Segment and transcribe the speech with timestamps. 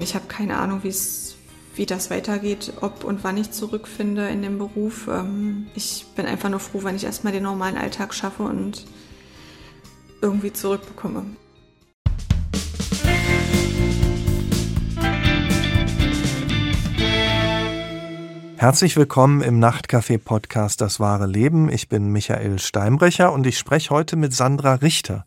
[0.00, 1.36] Ich habe keine Ahnung, wie es
[1.74, 5.08] wie das weitergeht, ob und wann ich zurückfinde in dem Beruf.
[5.08, 8.84] Ähm, ich bin einfach nur froh, wenn ich erstmal den normalen Alltag schaffe und
[10.20, 11.24] irgendwie zurückbekomme.
[18.56, 21.70] Herzlich willkommen im Nachtcafé-Podcast Das wahre Leben.
[21.70, 25.24] Ich bin Michael Steinbrecher und ich spreche heute mit Sandra Richter.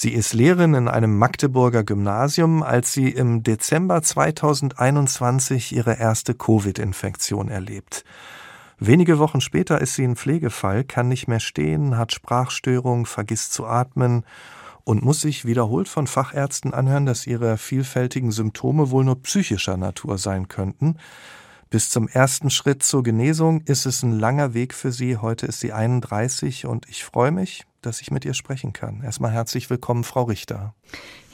[0.00, 7.48] Sie ist Lehrerin in einem Magdeburger Gymnasium, als sie im Dezember 2021 ihre erste Covid-Infektion
[7.48, 8.04] erlebt.
[8.78, 13.66] Wenige Wochen später ist sie ein Pflegefall, kann nicht mehr stehen, hat Sprachstörung, vergisst zu
[13.66, 14.22] atmen
[14.84, 20.16] und muss sich wiederholt von Fachärzten anhören, dass ihre vielfältigen Symptome wohl nur psychischer Natur
[20.16, 20.94] sein könnten.
[21.70, 25.16] Bis zum ersten Schritt zur Genesung ist es ein langer Weg für sie.
[25.16, 29.02] Heute ist sie 31 und ich freue mich, dass ich mit ihr sprechen kann.
[29.02, 30.74] Erstmal herzlich willkommen, Frau Richter.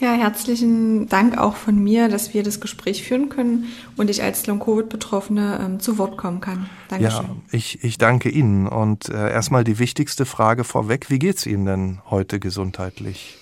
[0.00, 4.46] Ja, herzlichen Dank auch von mir, dass wir das Gespräch führen können und ich als
[4.46, 6.68] Long-Covid-Betroffene ähm, zu Wort kommen kann.
[6.88, 7.24] Dankeschön.
[7.24, 8.66] Ja, ich, ich danke Ihnen.
[8.66, 11.10] Und äh, erstmal die wichtigste Frage vorweg.
[11.10, 13.38] Wie geht es Ihnen denn heute gesundheitlich?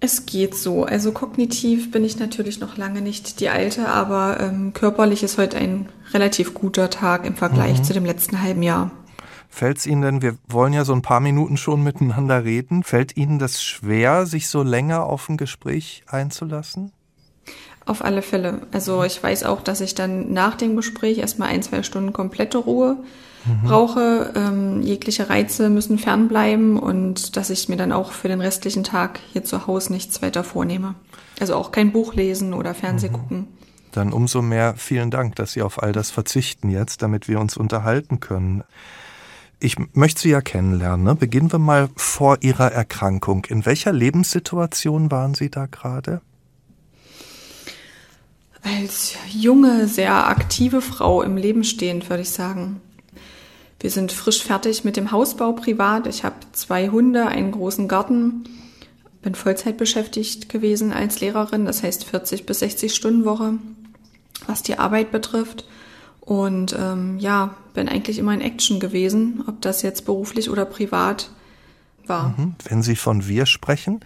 [0.00, 0.84] Es geht so.
[0.84, 5.56] Also kognitiv bin ich natürlich noch lange nicht die Alte, aber ähm, körperlich ist heute
[5.56, 7.84] ein relativ guter Tag im Vergleich mhm.
[7.84, 8.92] zu dem letzten halben Jahr.
[9.48, 13.16] Fällt es Ihnen denn, wir wollen ja so ein paar Minuten schon miteinander reden, fällt
[13.16, 16.92] Ihnen das schwer, sich so länger auf ein Gespräch einzulassen?
[17.86, 18.66] Auf alle Fälle.
[18.70, 22.58] Also ich weiß auch, dass ich dann nach dem Gespräch erstmal ein, zwei Stunden komplette
[22.58, 22.98] Ruhe
[23.46, 23.66] mhm.
[23.66, 24.32] brauche.
[24.36, 29.20] Ähm, jegliche Reize müssen fernbleiben und dass ich mir dann auch für den restlichen Tag
[29.32, 30.96] hier zu Hause nichts weiter vornehme.
[31.40, 33.12] Also auch kein Buch lesen oder Fernseh mhm.
[33.12, 33.48] gucken.
[33.92, 37.56] Dann umso mehr vielen Dank, dass Sie auf all das verzichten jetzt, damit wir uns
[37.56, 38.64] unterhalten können.
[39.60, 41.04] Ich möchte Sie ja kennenlernen.
[41.04, 41.14] Ne?
[41.16, 43.44] Beginnen wir mal vor Ihrer Erkrankung.
[43.46, 46.20] In welcher Lebenssituation waren Sie da gerade?
[48.62, 52.80] Als junge, sehr aktive Frau im Leben stehend, würde ich sagen.
[53.80, 56.06] Wir sind frisch fertig mit dem Hausbau privat.
[56.06, 58.44] Ich habe zwei Hunde, einen großen Garten,
[59.22, 63.54] bin Vollzeit beschäftigt gewesen als Lehrerin, das heißt 40 bis 60 Stunden Woche,
[64.46, 65.64] was die Arbeit betrifft.
[66.28, 71.30] Und ähm, ja, bin eigentlich immer in Action gewesen, ob das jetzt beruflich oder privat
[72.06, 72.34] war.
[72.36, 72.54] Mhm.
[72.68, 74.00] Wenn Sie von wir sprechen,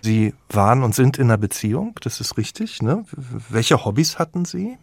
[0.00, 2.80] Sie waren und sind in einer Beziehung, das ist richtig.
[2.80, 3.04] Ne?
[3.48, 4.78] Welche Hobbys hatten Sie?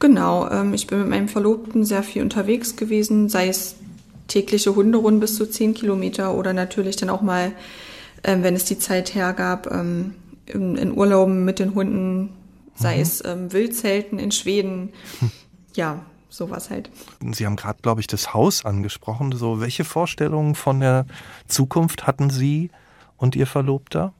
[0.00, 3.76] Genau, ähm, ich bin mit meinem Verlobten sehr viel unterwegs gewesen, sei es
[4.28, 7.52] tägliche Hunderunden bis zu zehn Kilometer oder natürlich dann auch mal,
[8.22, 10.12] ähm, wenn es die Zeit hergab, ähm,
[10.44, 12.34] in, in Urlauben mit den Hunden,
[12.74, 13.02] sei mhm.
[13.02, 14.90] es ähm, Wildzelten in Schweden.
[15.20, 15.30] Hm
[15.74, 16.90] ja, sowas halt.
[17.32, 19.32] Sie haben gerade, glaube ich, das Haus angesprochen.
[19.32, 21.06] So, welche Vorstellungen von der
[21.46, 22.70] Zukunft hatten Sie
[23.16, 24.12] und Ihr Verlobter?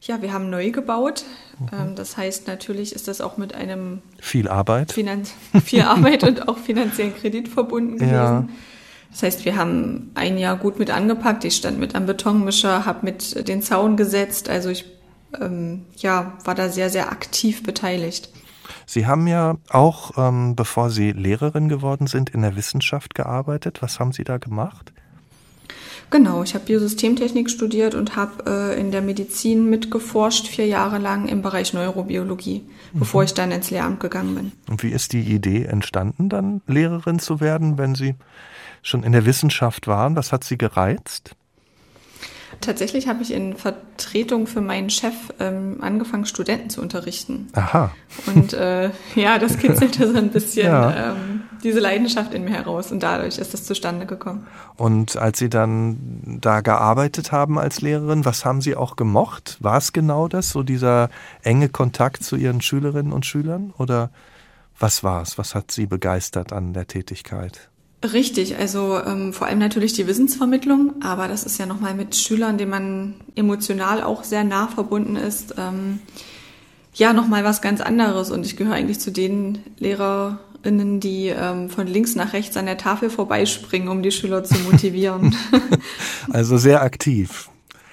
[0.00, 1.24] Ja, wir haben neu gebaut.
[1.58, 1.96] Mhm.
[1.96, 5.32] Das heißt, natürlich ist das auch mit einem viel Arbeit, Finanz
[5.64, 8.12] viel Arbeit und auch finanziellen Kredit verbunden gewesen.
[8.12, 8.48] Ja.
[9.10, 11.44] Das heißt, wir haben ein Jahr gut mit angepackt.
[11.44, 14.48] Ich stand mit am Betonmischer, habe mit den Zaun gesetzt.
[14.48, 14.84] Also ich
[15.40, 18.30] ähm, ja, war da sehr, sehr aktiv beteiligt.
[18.88, 23.82] Sie haben ja auch, ähm, bevor Sie Lehrerin geworden sind, in der Wissenschaft gearbeitet.
[23.82, 24.94] Was haben Sie da gemacht?
[26.08, 31.28] Genau, ich habe Biosystemtechnik studiert und habe äh, in der Medizin mitgeforscht, vier Jahre lang
[31.28, 32.62] im Bereich Neurobiologie,
[32.94, 32.98] mhm.
[32.98, 34.52] bevor ich dann ins Lehramt gegangen bin.
[34.70, 38.14] Und wie ist die Idee entstanden, dann Lehrerin zu werden, wenn Sie
[38.80, 40.16] schon in der Wissenschaft waren?
[40.16, 41.36] Was hat Sie gereizt?
[42.60, 47.48] Tatsächlich habe ich in Vertretung für meinen Chef ähm, angefangen, Studenten zu unterrichten.
[47.52, 47.92] Aha.
[48.26, 51.12] Und äh, ja, das kitzelte so ein bisschen ja.
[51.12, 54.46] ähm, diese Leidenschaft in mir heraus und dadurch ist das zustande gekommen.
[54.76, 59.56] Und als Sie dann da gearbeitet haben als Lehrerin, was haben Sie auch gemocht?
[59.60, 61.10] War es genau das, so dieser
[61.42, 63.72] enge Kontakt zu Ihren Schülerinnen und Schülern?
[63.78, 64.10] Oder
[64.78, 65.38] was war es?
[65.38, 67.68] Was hat Sie begeistert an der Tätigkeit?
[68.04, 72.56] Richtig, also ähm, vor allem natürlich die Wissensvermittlung, aber das ist ja nochmal mit Schülern,
[72.56, 75.98] denen man emotional auch sehr nah verbunden ist, ähm,
[76.94, 78.30] ja nochmal was ganz anderes.
[78.30, 82.78] Und ich gehöre eigentlich zu den LehrerInnen, die ähm, von links nach rechts an der
[82.78, 85.34] Tafel vorbeispringen, um die Schüler zu motivieren.
[86.30, 87.50] also sehr aktiv.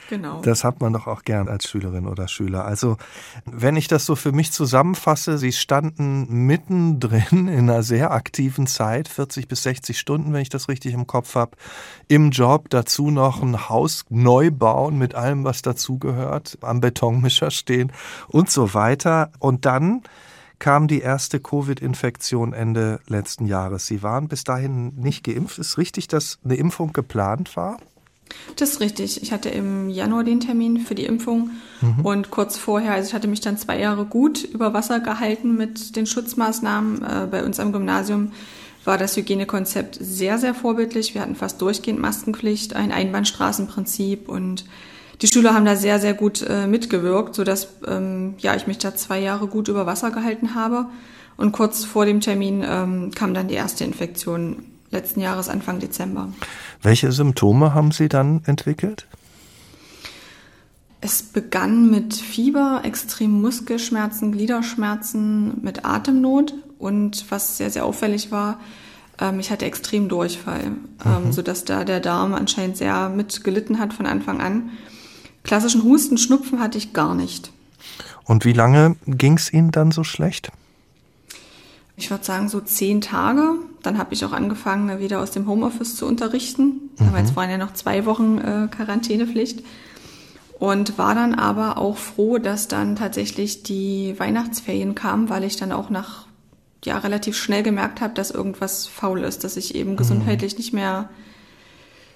[0.10, 0.42] Genau.
[0.42, 2.66] Das hat man doch auch gern als Schülerin oder Schüler.
[2.66, 2.98] Also,
[3.46, 9.08] wenn ich das so für mich zusammenfasse, Sie standen mittendrin in einer sehr aktiven Zeit,
[9.08, 11.58] 40 bis 60 Stunden, wenn ich das richtig im Kopf habe,
[12.08, 17.92] im Job, dazu noch ein Haus neu bauen mit allem, was dazugehört, am Betonmischer stehen
[18.28, 19.32] und so weiter.
[19.40, 20.04] Und dann
[20.60, 23.88] kam die erste Covid-Infektion Ende letzten Jahres.
[23.88, 25.60] Sie waren bis dahin nicht geimpft.
[25.60, 27.78] Ist richtig, dass eine Impfung geplant war?
[28.56, 29.22] Das ist richtig.
[29.22, 31.52] Ich hatte im Januar den Termin für die Impfung
[31.82, 32.06] mhm.
[32.06, 35.96] und kurz vorher, also ich hatte mich dann zwei Jahre gut über Wasser gehalten mit
[35.96, 37.04] den Schutzmaßnahmen.
[37.04, 38.32] Äh, bei uns am Gymnasium
[38.86, 41.14] war das Hygienekonzept sehr, sehr vorbildlich.
[41.14, 44.66] Wir hatten fast durchgehend Maskenpflicht, ein Einbahnstraßenprinzip und
[45.22, 48.96] die Schüler haben da sehr, sehr gut äh, mitgewirkt, sodass ähm, ja, ich mich da
[48.96, 50.88] zwei Jahre gut über Wasser gehalten habe.
[51.38, 54.64] Und kurz vor dem Termin ähm, kam dann die erste Infektion
[54.96, 56.30] letzten Jahres, Anfang Dezember.
[56.82, 59.08] Welche Symptome haben Sie dann entwickelt?
[61.02, 68.58] Es begann mit Fieber, extremen Muskelschmerzen, Gliederschmerzen, mit Atemnot und was sehr, sehr auffällig war,
[69.20, 70.64] ähm, ich hatte extrem Durchfall,
[71.06, 71.32] ähm, mhm.
[71.32, 74.72] sodass da der Darm anscheinend sehr mitgelitten hat von Anfang an.
[75.44, 77.52] Klassischen Husten, Schnupfen hatte ich gar nicht.
[78.24, 80.52] Und wie lange ging es Ihnen dann so schlecht?
[81.98, 83.54] Ich würde sagen so zehn Tage.
[83.82, 86.64] Dann habe ich auch angefangen, wieder aus dem Homeoffice zu unterrichten.
[86.64, 86.90] Mhm.
[86.98, 89.64] Damals waren ja noch zwei Wochen äh, Quarantänepflicht.
[90.60, 95.74] Und war dann aber auch froh, dass dann tatsächlich die Weihnachtsferien kamen, weil ich dann
[95.74, 96.28] auch nach
[96.86, 99.98] ja relativ schnell gemerkt habe, dass irgendwas faul ist, dass ich eben mhm.
[99.98, 101.10] gesundheitlich nicht mehr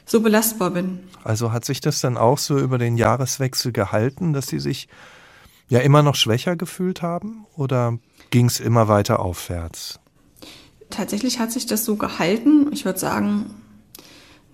[0.06, 1.00] so belastbar bin.
[1.24, 4.88] Also hat sich das dann auch so über den Jahreswechsel gehalten, dass Sie sich
[5.70, 7.98] ja immer noch schwächer gefühlt haben oder
[8.32, 10.00] ging es immer weiter aufwärts?
[10.90, 12.68] Tatsächlich hat sich das so gehalten.
[12.72, 13.46] Ich würde sagen,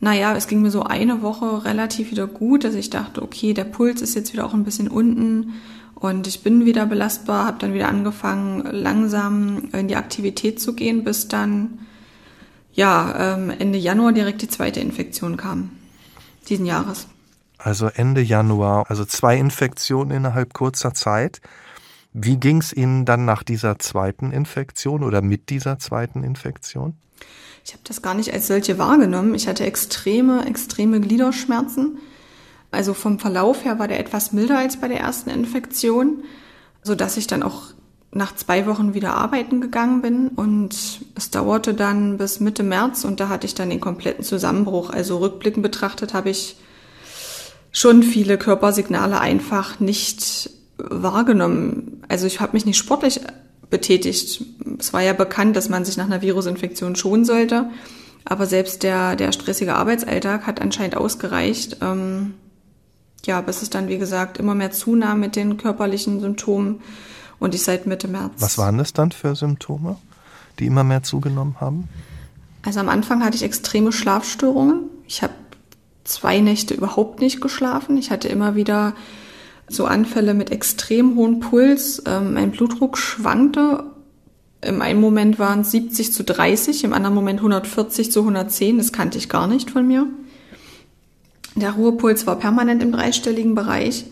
[0.01, 3.63] naja, es ging mir so eine Woche relativ wieder gut, dass ich dachte, okay, der
[3.63, 5.53] Puls ist jetzt wieder auch ein bisschen unten
[5.95, 11.05] und ich bin wieder belastbar, habe dann wieder angefangen, langsam in die Aktivität zu gehen,
[11.05, 11.79] bis dann
[12.73, 15.71] ja, ähm, Ende Januar direkt die zweite Infektion kam,
[16.49, 17.07] diesen Jahres.
[17.57, 21.41] Also Ende Januar, also zwei Infektionen innerhalb kurzer Zeit.
[22.13, 26.95] Wie ging es Ihnen dann nach dieser zweiten Infektion oder mit dieser zweiten Infektion?
[27.65, 29.33] Ich habe das gar nicht als solche wahrgenommen.
[29.35, 31.97] Ich hatte extreme, extreme Gliederschmerzen.
[32.71, 36.23] Also vom Verlauf her war der etwas milder als bei der ersten Infektion,
[36.83, 37.73] so dass ich dann auch
[38.11, 43.19] nach zwei Wochen wieder arbeiten gegangen bin und es dauerte dann bis Mitte März und
[43.19, 44.89] da hatte ich dann den kompletten Zusammenbruch.
[44.89, 46.55] Also rückblickend betrachtet habe ich
[47.75, 52.03] schon viele Körpersignale einfach nicht wahrgenommen.
[52.07, 53.19] Also ich habe mich nicht sportlich
[53.69, 54.45] betätigt.
[54.79, 57.69] Es war ja bekannt, dass man sich nach einer Virusinfektion schonen sollte.
[58.23, 61.77] Aber selbst der, der stressige Arbeitsalltag hat anscheinend ausgereicht.
[61.81, 62.35] Ähm,
[63.25, 66.81] ja, bis es dann, wie gesagt, immer mehr zunahm mit den körperlichen Symptomen
[67.39, 68.35] und ich seit Mitte März.
[68.39, 69.97] Was waren das dann für Symptome,
[70.59, 71.89] die immer mehr zugenommen haben?
[72.63, 74.83] Also am Anfang hatte ich extreme Schlafstörungen.
[75.07, 75.33] Ich habe
[76.05, 77.97] zwei Nächte überhaupt nicht geschlafen.
[77.97, 78.93] Ich hatte immer wieder
[79.67, 82.01] so Anfälle mit extrem hohem Puls.
[82.05, 83.83] Ähm, mein Blutdruck schwankte.
[84.61, 88.77] Im einen Moment waren es 70 zu 30, im anderen Moment 140 zu 110.
[88.77, 90.07] Das kannte ich gar nicht von mir.
[91.55, 94.05] Der Ruhepuls war permanent im dreistelligen Bereich.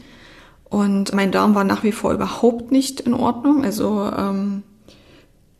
[0.65, 3.63] Und mein Darm war nach wie vor überhaupt nicht in Ordnung.
[3.63, 4.63] Also ähm,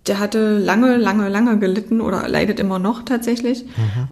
[0.07, 3.65] der hatte lange, lange, lange gelitten oder leidet immer noch tatsächlich.
[3.65, 4.09] Mhm.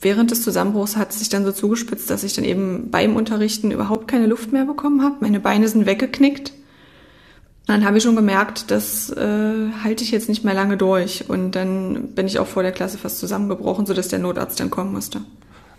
[0.00, 3.70] Während des Zusammenbruchs hat es sich dann so zugespitzt, dass ich dann eben beim Unterrichten
[3.70, 5.16] überhaupt keine Luft mehr bekommen habe.
[5.20, 6.52] Meine Beine sind weggeknickt.
[7.66, 11.28] Dann habe ich schon gemerkt, das äh, halte ich jetzt nicht mehr lange durch.
[11.28, 14.92] Und dann bin ich auch vor der Klasse fast zusammengebrochen, sodass der Notarzt dann kommen
[14.92, 15.20] musste.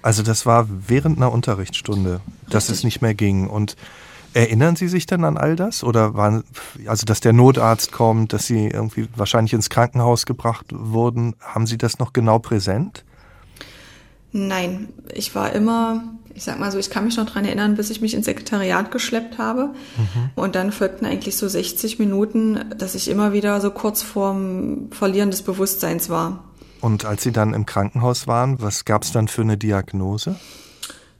[0.04, 2.78] Also das war während einer Unterrichtsstunde, dass Richtig.
[2.78, 3.48] es nicht mehr ging.
[3.48, 3.76] Und
[4.34, 5.84] Erinnern Sie sich denn an all das?
[5.84, 6.46] Oder waren,
[6.88, 11.78] also dass der Notarzt kommt, dass Sie irgendwie wahrscheinlich ins Krankenhaus gebracht wurden, haben Sie
[11.78, 13.04] das noch genau präsent?
[14.32, 17.90] Nein, ich war immer, ich sag mal so, ich kann mich noch dran erinnern, bis
[17.90, 19.68] ich mich ins Sekretariat geschleppt habe.
[19.98, 20.30] Mhm.
[20.36, 25.32] Und dann folgten eigentlich so 60 Minuten, dass ich immer wieder so kurz vorm Verlieren
[25.32, 26.44] des Bewusstseins war.
[26.80, 30.36] Und als Sie dann im Krankenhaus waren, was gab es dann für eine Diagnose?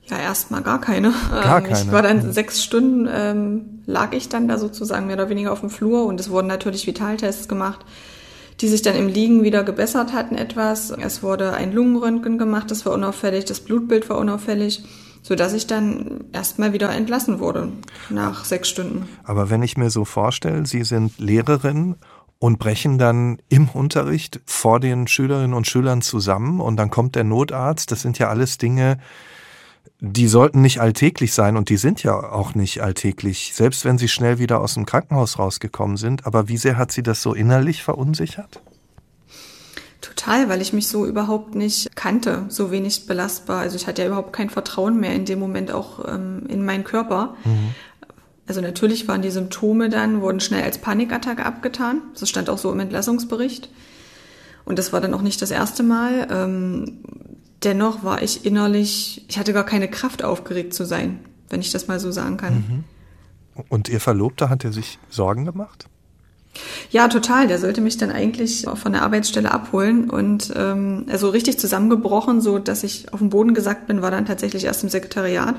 [0.06, 1.12] Ja, erstmal gar keine.
[1.30, 1.80] Gar ähm, keine.
[1.80, 5.60] Ich war dann sechs Stunden, ähm, lag ich dann da sozusagen mehr oder weniger auf
[5.60, 7.86] dem Flur und es wurden natürlich Vitaltests gemacht,
[8.62, 10.90] die sich dann im Liegen wieder gebessert hatten etwas.
[10.90, 14.84] Es wurde ein Lungenröntgen gemacht, das war unauffällig, das Blutbild war unauffällig,
[15.20, 17.72] so dass ich dann erstmal wieder entlassen wurde
[18.08, 19.08] nach sechs Stunden.
[19.24, 21.96] Aber wenn ich mir so vorstelle, Sie sind Lehrerin
[22.38, 27.24] und brechen dann im Unterricht vor den Schülerinnen und Schülern zusammen und dann kommt der
[27.24, 28.98] Notarzt, das sind ja alles Dinge,
[30.04, 34.08] die sollten nicht alltäglich sein und die sind ja auch nicht alltäglich, selbst wenn sie
[34.08, 36.26] schnell wieder aus dem Krankenhaus rausgekommen sind.
[36.26, 38.60] Aber wie sehr hat sie das so innerlich verunsichert?
[40.00, 43.60] Total, weil ich mich so überhaupt nicht kannte, so wenig belastbar.
[43.60, 46.82] Also ich hatte ja überhaupt kein Vertrauen mehr in dem Moment auch ähm, in meinen
[46.82, 47.36] Körper.
[47.44, 47.72] Mhm.
[48.48, 52.02] Also natürlich waren die Symptome dann, wurden schnell als Panikattacke abgetan.
[52.18, 53.70] Das stand auch so im Entlassungsbericht.
[54.64, 56.26] Und das war dann auch nicht das erste Mal.
[56.28, 56.98] Ähm,
[57.64, 61.88] dennoch war ich innerlich, ich hatte gar keine Kraft, aufgeregt zu sein, wenn ich das
[61.88, 62.54] mal so sagen kann.
[62.54, 62.84] Mhm.
[63.68, 65.86] Und Ihr Verlobter hat er sich Sorgen gemacht?
[66.90, 67.48] Ja, total.
[67.48, 72.58] Der sollte mich dann eigentlich von der Arbeitsstelle abholen und ähm, also richtig zusammengebrochen, so
[72.58, 75.56] dass ich auf den Boden gesackt bin, war dann tatsächlich erst im Sekretariat.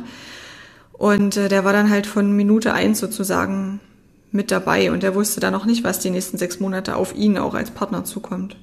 [0.94, 3.80] Und äh, der war dann halt von Minute eins sozusagen
[4.32, 7.38] mit dabei und der wusste dann noch nicht, was die nächsten sechs Monate auf ihn
[7.38, 8.58] auch als Partner zukommt.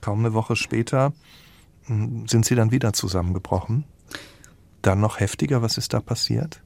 [0.00, 1.12] Kaum eine Woche später
[1.88, 3.84] sind sie dann wieder zusammengebrochen.
[4.82, 6.60] Dann noch heftiger, was ist da passiert?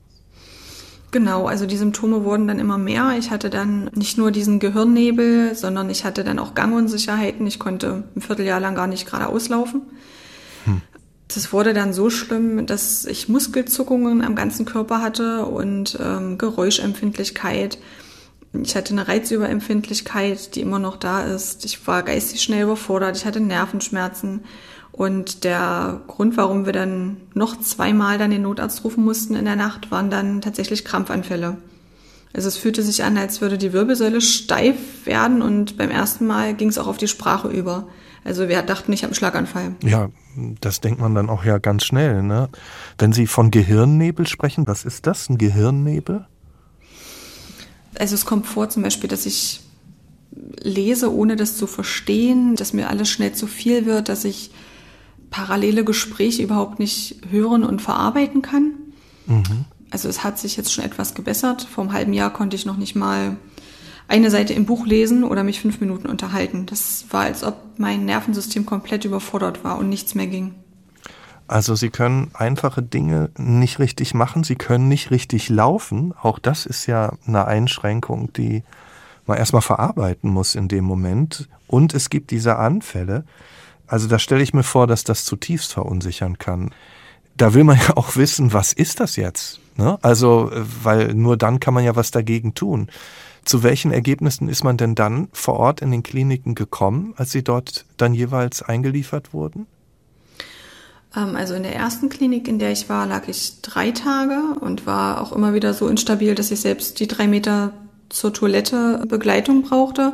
[1.12, 3.16] Genau, also die Symptome wurden dann immer mehr.
[3.18, 7.46] Ich hatte dann nicht nur diesen Gehirnnebel, sondern ich hatte dann auch Gangunsicherheiten.
[7.46, 9.82] Ich konnte ein Vierteljahr lang gar nicht geradeaus laufen.
[10.66, 10.82] Hm.
[11.26, 17.78] Das wurde dann so schlimm, dass ich Muskelzuckungen am ganzen Körper hatte und ähm, Geräuschempfindlichkeit.
[18.52, 21.64] Ich hatte eine Reizüberempfindlichkeit, die immer noch da ist.
[21.64, 23.16] Ich war geistig schnell überfordert.
[23.16, 24.42] Ich hatte Nervenschmerzen.
[25.00, 29.56] Und der Grund, warum wir dann noch zweimal dann den Notarzt rufen mussten in der
[29.56, 31.56] Nacht, waren dann tatsächlich Krampfanfälle.
[32.34, 36.52] Also es fühlte sich an, als würde die Wirbelsäule steif werden und beim ersten Mal
[36.52, 37.88] ging es auch auf die Sprache über.
[38.24, 39.74] Also wir dachten, ich habe einen Schlaganfall.
[39.82, 40.10] Ja,
[40.60, 42.22] das denkt man dann auch ja ganz schnell.
[42.22, 42.50] Ne?
[42.98, 46.26] Wenn Sie von Gehirnnebel sprechen, was ist das, ein Gehirnnebel?
[47.98, 49.62] Also es kommt vor zum Beispiel, dass ich
[50.62, 54.50] lese, ohne das zu verstehen, dass mir alles schnell zu viel wird, dass ich
[55.30, 58.72] parallele Gespräche überhaupt nicht hören und verarbeiten kann.
[59.26, 59.64] Mhm.
[59.90, 61.62] Also es hat sich jetzt schon etwas gebessert.
[61.62, 63.36] Vor einem halben Jahr konnte ich noch nicht mal
[64.08, 66.66] eine Seite im Buch lesen oder mich fünf Minuten unterhalten.
[66.66, 70.54] Das war, als ob mein Nervensystem komplett überfordert war und nichts mehr ging.
[71.46, 76.14] Also Sie können einfache Dinge nicht richtig machen, Sie können nicht richtig laufen.
[76.20, 78.62] Auch das ist ja eine Einschränkung, die
[79.26, 81.48] man erstmal verarbeiten muss in dem Moment.
[81.66, 83.24] Und es gibt diese Anfälle.
[83.90, 86.72] Also da stelle ich mir vor, dass das zutiefst verunsichern kann.
[87.36, 89.58] Da will man ja auch wissen, was ist das jetzt?
[89.76, 89.98] Ne?
[90.00, 90.50] Also,
[90.82, 92.88] weil nur dann kann man ja was dagegen tun.
[93.44, 97.42] Zu welchen Ergebnissen ist man denn dann vor Ort in den Kliniken gekommen, als sie
[97.42, 99.66] dort dann jeweils eingeliefert wurden?
[101.16, 104.86] Ähm, also in der ersten Klinik, in der ich war, lag ich drei Tage und
[104.86, 107.72] war auch immer wieder so instabil, dass ich selbst die drei Meter
[108.08, 110.12] zur Toilette Begleitung brauchte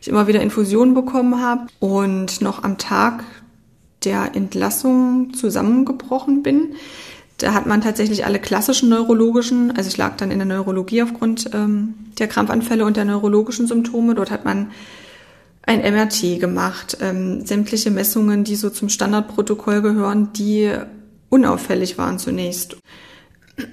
[0.00, 3.24] ich immer wieder Infusionen bekommen habe und noch am Tag
[4.04, 6.74] der Entlassung zusammengebrochen bin.
[7.38, 11.50] Da hat man tatsächlich alle klassischen neurologischen, also ich lag dann in der Neurologie aufgrund
[11.54, 14.14] ähm, der Krampfanfälle und der neurologischen Symptome.
[14.14, 14.70] Dort hat man
[15.62, 20.70] ein MRT gemacht, ähm, sämtliche Messungen, die so zum Standardprotokoll gehören, die
[21.28, 22.76] unauffällig waren zunächst.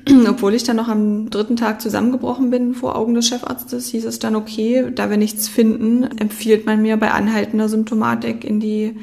[0.29, 4.19] obwohl ich dann noch am dritten Tag zusammengebrochen bin vor Augen des Chefarztes, hieß es
[4.19, 8.95] dann, okay, da wir nichts finden, empfiehlt man mir bei anhaltender Symptomatik in die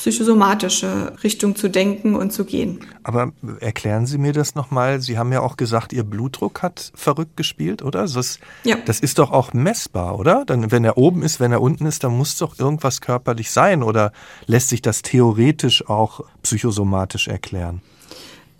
[0.00, 2.80] psychosomatische Richtung zu denken und zu gehen.
[3.02, 5.02] Aber erklären Sie mir das nochmal.
[5.02, 8.06] Sie haben ja auch gesagt, Ihr Blutdruck hat verrückt gespielt, oder?
[8.06, 8.76] Das, ja.
[8.86, 10.44] das ist doch auch messbar, oder?
[10.46, 13.82] Dann, wenn er oben ist, wenn er unten ist, dann muss doch irgendwas körperlich sein.
[13.82, 14.12] Oder
[14.46, 17.82] lässt sich das theoretisch auch psychosomatisch erklären?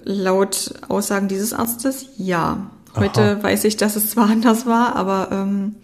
[0.04, 2.71] Laut Aussagen dieses Arztes ja.
[2.97, 3.42] Heute Aha.
[3.42, 5.76] weiß ich, dass es zwar anders war, aber ähm,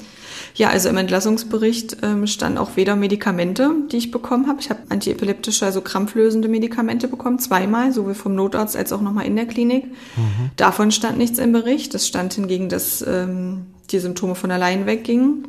[0.56, 4.60] ja, also im Entlassungsbericht ähm, standen auch weder Medikamente, die ich bekommen habe.
[4.60, 9.36] Ich habe antiepileptische, also krampflösende Medikamente bekommen, zweimal, sowohl vom Notarzt als auch nochmal in
[9.36, 9.84] der Klinik.
[9.84, 10.50] Mhm.
[10.56, 11.94] Davon stand nichts im Bericht.
[11.94, 15.46] Es stand hingegen, dass ähm, die Symptome von allein weggingen.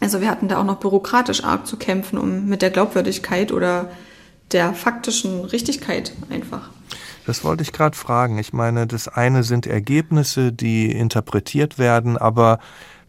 [0.00, 3.90] Also wir hatten da auch noch bürokratisch arg zu kämpfen, um mit der Glaubwürdigkeit oder
[4.52, 6.68] der faktischen Richtigkeit einfach.
[7.26, 8.38] Das wollte ich gerade fragen.
[8.38, 12.60] Ich meine, das eine sind Ergebnisse, die interpretiert werden, aber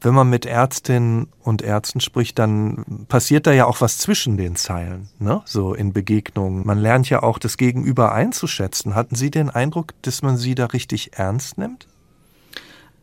[0.01, 4.55] wenn man mit Ärztinnen und Ärzten spricht, dann passiert da ja auch was zwischen den
[4.55, 5.41] Zeilen, ne?
[5.45, 6.65] So in Begegnungen.
[6.65, 8.93] Man lernt ja auch das Gegenüber einzuschätzen.
[8.93, 11.87] Hatten Sie den Eindruck, dass man Sie da richtig ernst nimmt?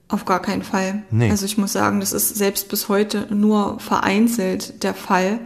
[0.07, 1.03] Auf gar keinen Fall.
[1.11, 1.31] Nee.
[1.31, 5.41] Also ich muss sagen, das ist selbst bis heute nur vereinzelt der Fall.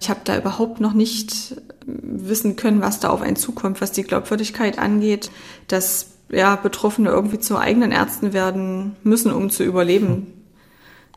[0.00, 4.02] Ich habe da überhaupt noch nicht wissen können, was da auf einen zukommt, was die
[4.02, 5.30] Glaubwürdigkeit angeht,
[5.66, 10.26] dass ja, Betroffene irgendwie zu eigenen Ärzten werden müssen, um zu überleben.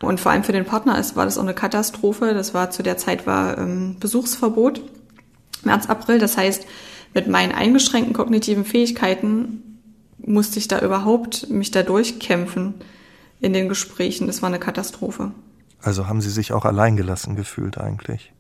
[0.02, 2.34] Und vor allem für den Partner ist, war das auch eine Katastrophe.
[2.34, 4.82] Das war zu der Zeit war ähm, Besuchsverbot,
[5.64, 6.18] März, April.
[6.18, 6.66] Das heißt,
[7.14, 9.80] mit meinen eingeschränkten kognitiven Fähigkeiten
[10.18, 12.76] musste ich da überhaupt mich da durchkämpfen
[13.40, 14.28] in den Gesprächen.
[14.28, 15.32] Das war eine Katastrophe.
[15.82, 18.34] Also haben Sie sich auch alleingelassen gefühlt eigentlich?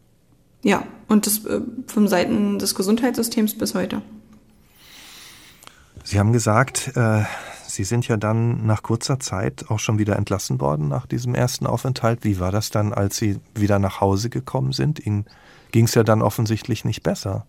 [0.63, 4.01] Ja, und das äh, vom Seiten des Gesundheitssystems bis heute.
[6.03, 7.23] Sie haben gesagt, äh,
[7.67, 11.65] Sie sind ja dann nach kurzer Zeit auch schon wieder entlassen worden nach diesem ersten
[11.65, 12.25] Aufenthalt.
[12.25, 14.99] Wie war das dann, als Sie wieder nach Hause gekommen sind?
[15.05, 15.25] Ihnen
[15.71, 17.45] ging es ja dann offensichtlich nicht besser.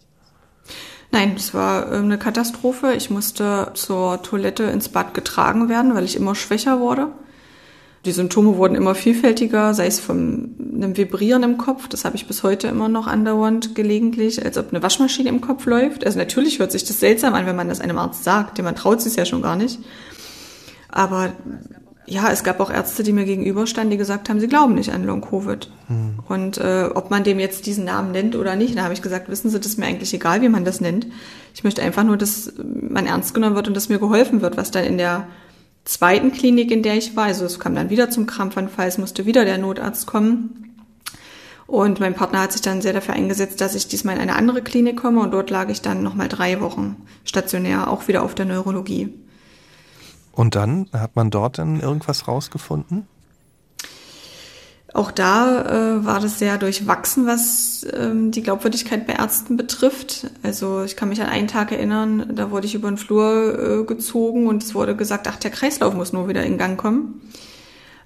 [1.10, 2.94] Nein, es war ähm, eine Katastrophe.
[2.94, 7.08] Ich musste zur Toilette ins Bad getragen werden, weil ich immer schwächer wurde.
[8.04, 12.26] Die Symptome wurden immer vielfältiger, sei es von einem Vibrieren im Kopf, das habe ich
[12.26, 16.04] bis heute immer noch andauernd gelegentlich, als ob eine Waschmaschine im Kopf läuft.
[16.04, 18.74] Also natürlich hört sich das seltsam an, wenn man das einem Arzt sagt, denn man
[18.74, 19.78] traut sich ja schon gar nicht.
[20.88, 21.32] Aber
[22.06, 25.04] ja, es gab auch Ärzte, die mir gegenüberstanden, die gesagt haben, sie glauben nicht an
[25.04, 25.70] Long-Covid.
[25.86, 26.18] Hm.
[26.28, 29.28] Und äh, ob man dem jetzt diesen Namen nennt oder nicht, da habe ich gesagt,
[29.28, 31.06] wissen Sie, das ist mir eigentlich egal, wie man das nennt.
[31.54, 34.72] Ich möchte einfach nur, dass man ernst genommen wird und dass mir geholfen wird, was
[34.72, 35.28] dann in der
[35.84, 39.26] zweiten Klinik, in der ich war, also es kam dann wieder zum Krampfanfall, es musste
[39.26, 40.76] wieder der Notarzt kommen.
[41.66, 44.62] Und mein Partner hat sich dann sehr dafür eingesetzt, dass ich diesmal in eine andere
[44.62, 48.44] Klinik komme und dort lag ich dann nochmal drei Wochen stationär, auch wieder auf der
[48.44, 49.08] Neurologie.
[50.32, 53.06] Und dann hat man dort dann irgendwas rausgefunden?
[54.94, 60.26] Auch da äh, war das sehr durchwachsen, was ähm, die Glaubwürdigkeit bei Ärzten betrifft.
[60.42, 63.84] Also ich kann mich an einen Tag erinnern, da wurde ich über den Flur äh,
[63.84, 67.22] gezogen und es wurde gesagt, ach, der Kreislauf muss nur wieder in Gang kommen.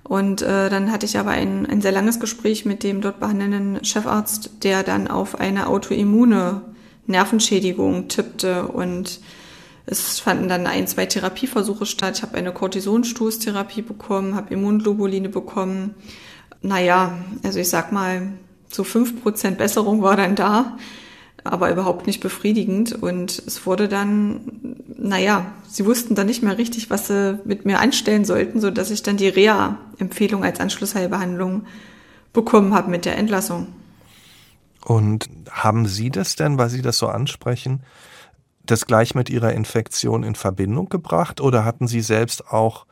[0.05, 3.85] Und äh, dann hatte ich aber ein, ein sehr langes Gespräch mit dem dort behandelnden
[3.85, 6.62] Chefarzt, der dann auf eine autoimmune
[7.09, 9.21] Nervenschädigung tippte und
[9.87, 12.19] es fanden dann ein, zwei Therapieversuche statt.
[12.19, 15.95] Ich habe eine Cortisonstoßtherapie bekommen, habe Immunglobuline bekommen.
[16.66, 18.32] Naja, also ich sag mal,
[18.68, 20.76] so fünf Prozent Besserung war dann da,
[21.44, 22.92] aber überhaupt nicht befriedigend.
[22.92, 24.40] Und es wurde dann,
[24.99, 28.90] naja, sie wussten dann nicht mehr richtig, was sie mit mir anstellen sollten, so dass
[28.90, 31.66] ich dann die Reha-Empfehlung als Anschlussheilbehandlung
[32.32, 33.68] bekommen habe mit der Entlassung.
[34.85, 37.85] Und haben Sie das denn, weil Sie das so ansprechen,
[38.64, 42.87] das gleich mit ihrer Infektion in Verbindung gebracht oder hatten Sie selbst auch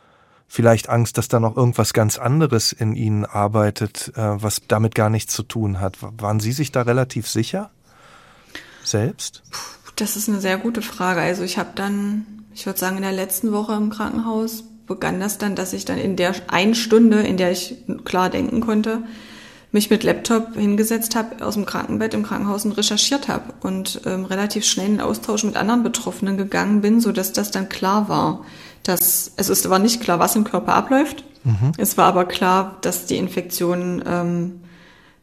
[0.47, 5.11] vielleicht Angst, dass da noch irgendwas ganz anderes in Ihnen arbeitet, äh, was damit gar
[5.11, 5.99] nichts zu tun hat?
[6.01, 7.71] Waren Sie sich da relativ sicher?
[8.85, 9.43] Selbst?
[9.97, 11.21] Das ist eine sehr gute Frage.
[11.21, 15.39] Also ich habe dann, ich würde sagen, in der letzten Woche im Krankenhaus begann das
[15.39, 19.03] dann, dass ich dann in der einen Stunde, in der ich klar denken konnte,
[19.75, 24.25] mich mit Laptop hingesetzt habe aus dem Krankenbett im Krankenhaus und recherchiert habe und ähm,
[24.25, 28.45] relativ schnell in Austausch mit anderen Betroffenen gegangen bin, so dass das dann klar war,
[28.85, 31.25] dass also es war nicht klar, was im Körper abläuft.
[31.43, 31.73] Mhm.
[31.77, 34.61] Es war aber klar, dass die Infektionen ähm,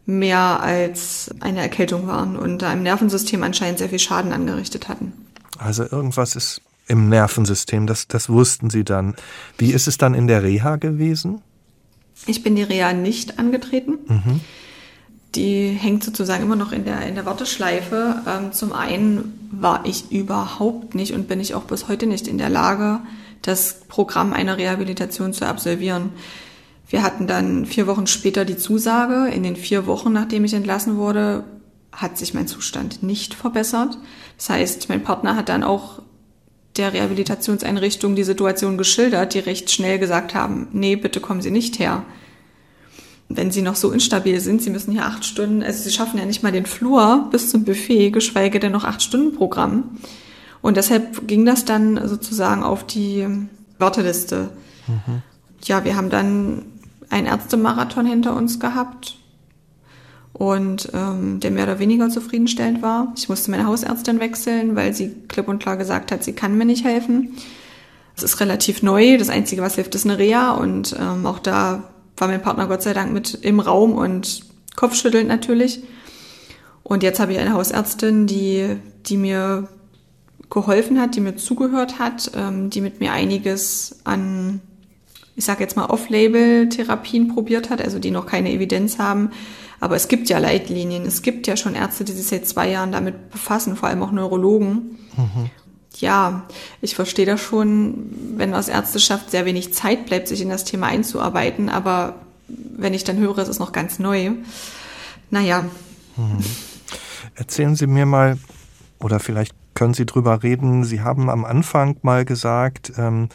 [0.05, 5.13] mehr als eine Erkältung waren und da im Nervensystem anscheinend sehr viel Schaden angerichtet hatten.
[5.59, 9.15] Also irgendwas ist im Nervensystem, das, das wussten Sie dann.
[9.57, 11.41] Wie ist es dann in der Reha gewesen?
[12.27, 13.97] Ich bin die Reha nicht angetreten.
[14.07, 14.39] Mhm.
[15.35, 18.21] Die hängt sozusagen immer noch in der, in der Warteschleife.
[18.27, 22.37] Ähm, zum einen war ich überhaupt nicht und bin ich auch bis heute nicht in
[22.37, 22.99] der Lage,
[23.41, 26.09] das Programm einer Rehabilitation zu absolvieren.
[26.87, 29.29] Wir hatten dann vier Wochen später die Zusage.
[29.33, 31.45] In den vier Wochen, nachdem ich entlassen wurde,
[31.93, 33.97] hat sich mein Zustand nicht verbessert.
[34.37, 36.01] Das heißt, mein Partner hat dann auch
[36.77, 41.79] der Rehabilitationseinrichtung die Situation geschildert, die recht schnell gesagt haben, nee, bitte kommen Sie nicht
[41.79, 42.03] her.
[43.27, 46.25] Wenn Sie noch so instabil sind, Sie müssen hier acht Stunden, also Sie schaffen ja
[46.25, 49.97] nicht mal den Flur bis zum Buffet, geschweige denn noch acht Stunden Programm.
[50.61, 53.27] Und deshalb ging das dann sozusagen auf die
[53.77, 54.49] Warteliste.
[54.87, 55.21] Mhm.
[55.63, 56.65] Ja, wir haben dann
[57.09, 59.17] einen Ärztemarathon hinter uns gehabt
[60.33, 63.13] und ähm, der mehr oder weniger zufriedenstellend war.
[63.17, 66.65] Ich musste meine Hausärztin wechseln, weil sie klipp und klar gesagt hat, sie kann mir
[66.65, 67.35] nicht helfen.
[68.15, 69.17] Es ist relativ neu.
[69.17, 70.51] Das Einzige, was hilft, ist eine Reha.
[70.51, 71.83] Und ähm, auch da
[72.17, 75.83] war mein Partner Gott sei Dank mit im Raum und kopfschüttelnd natürlich.
[76.83, 79.67] Und jetzt habe ich eine Hausärztin, die, die mir
[80.49, 84.59] geholfen hat, die mir zugehört hat, ähm, die mit mir einiges an,
[85.35, 89.31] ich sage jetzt mal, Off-Label-Therapien probiert hat, also die noch keine Evidenz haben,
[89.81, 91.05] aber es gibt ja Leitlinien.
[91.07, 94.11] Es gibt ja schon Ärzte, die sich seit zwei Jahren damit befassen, vor allem auch
[94.11, 94.99] Neurologen.
[95.17, 95.49] Mhm.
[95.97, 96.43] Ja,
[96.81, 100.87] ich verstehe das schon, wenn aus Ärzteschaft sehr wenig Zeit bleibt, sich in das Thema
[100.87, 101.67] einzuarbeiten.
[101.67, 102.15] Aber
[102.47, 104.31] wenn ich dann höre, es ist noch ganz neu.
[105.31, 105.65] Naja.
[106.15, 106.37] Mhm.
[107.33, 108.37] Erzählen Sie mir mal,
[108.99, 110.83] oder vielleicht können Sie drüber reden.
[110.83, 113.29] Sie haben am Anfang mal gesagt, ähm,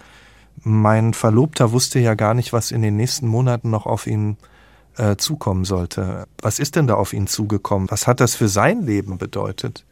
[0.62, 4.36] mein Verlobter wusste ja gar nicht, was in den nächsten Monaten noch auf ihn
[4.96, 6.26] äh, zukommen sollte.
[6.40, 7.90] Was ist denn da auf ihn zugekommen?
[7.90, 9.84] Was hat das für sein Leben bedeutet?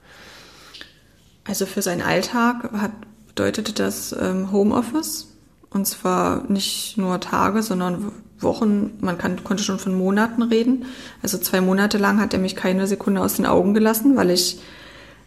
[1.44, 2.92] Also für seinen Alltag hat,
[3.28, 5.28] bedeutete das ähm, Homeoffice.
[5.70, 8.92] Und zwar nicht nur Tage, sondern Wochen.
[9.00, 10.84] Man kann, konnte schon von Monaten reden.
[11.22, 14.60] Also zwei Monate lang hat er mich keine Sekunde aus den Augen gelassen, weil ich,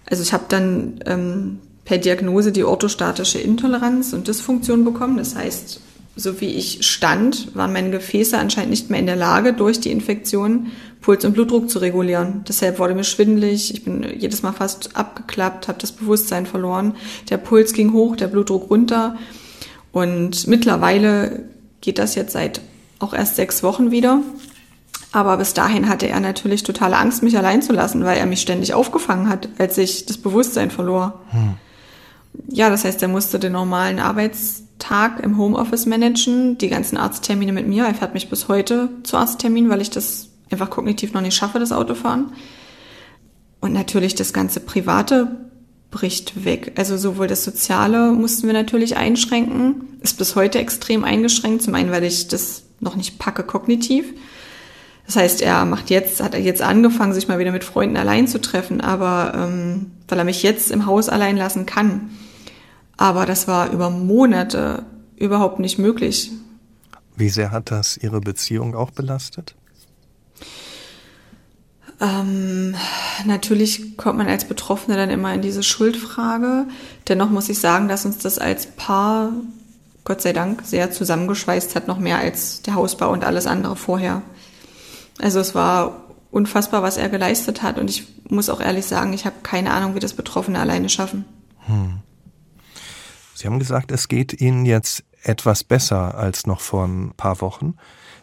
[0.09, 5.17] also ich habe dann ähm, per Diagnose die orthostatische Intoleranz und Dysfunktion bekommen.
[5.17, 5.81] Das heißt,
[6.17, 9.91] so wie ich stand, waren meine Gefäße anscheinend nicht mehr in der Lage, durch die
[9.91, 12.43] Infektion Puls und Blutdruck zu regulieren.
[12.47, 16.95] Deshalb wurde mir schwindelig, ich bin jedes Mal fast abgeklappt, habe das Bewusstsein verloren.
[17.29, 19.15] Der Puls ging hoch, der Blutdruck runter.
[19.91, 21.45] Und mittlerweile
[21.81, 22.61] geht das jetzt seit
[22.99, 24.21] auch erst sechs Wochen wieder.
[25.11, 28.41] Aber bis dahin hatte er natürlich totale Angst, mich allein zu lassen, weil er mich
[28.41, 31.21] ständig aufgefangen hat, als ich das Bewusstsein verlor.
[31.29, 31.53] Hm.
[32.49, 33.99] Ja, das heißt, er musste den normalen
[34.77, 37.85] Arbeitstag im Homeoffice managen, die ganzen Arzttermine mit mir.
[37.85, 41.59] Er fährt mich bis heute zu Arztterminen, weil ich das einfach kognitiv noch nicht schaffe,
[41.59, 42.31] das Autofahren.
[43.59, 45.35] Und natürlich das ganze Private
[45.91, 46.73] bricht weg.
[46.77, 51.63] Also sowohl das Soziale mussten wir natürlich einschränken, ist bis heute extrem eingeschränkt.
[51.63, 54.13] Zum einen, weil ich das noch nicht packe kognitiv.
[55.05, 58.27] Das heißt, er macht jetzt, hat er jetzt angefangen, sich mal wieder mit Freunden allein
[58.27, 62.09] zu treffen, aber ähm, weil er mich jetzt im Haus allein lassen kann.
[62.97, 64.83] Aber das war über Monate
[65.15, 66.31] überhaupt nicht möglich.
[67.15, 69.55] Wie sehr hat das Ihre Beziehung auch belastet?
[71.99, 72.75] Ähm,
[73.25, 76.67] natürlich kommt man als Betroffene dann immer in diese Schuldfrage.
[77.07, 79.31] Dennoch muss ich sagen, dass uns das als Paar,
[80.03, 84.21] Gott sei Dank, sehr zusammengeschweißt hat, noch mehr als der Hausbau und alles andere vorher.
[85.19, 87.79] Also es war unfassbar, was er geleistet hat.
[87.79, 91.25] Und ich muss auch ehrlich sagen, ich habe keine Ahnung, wie das Betroffene alleine schaffen.
[91.65, 91.99] Hm.
[93.37, 97.75] Sie haben gesagt, es geht Ihnen jetzt etwas besser als noch vor ein paar Wochen.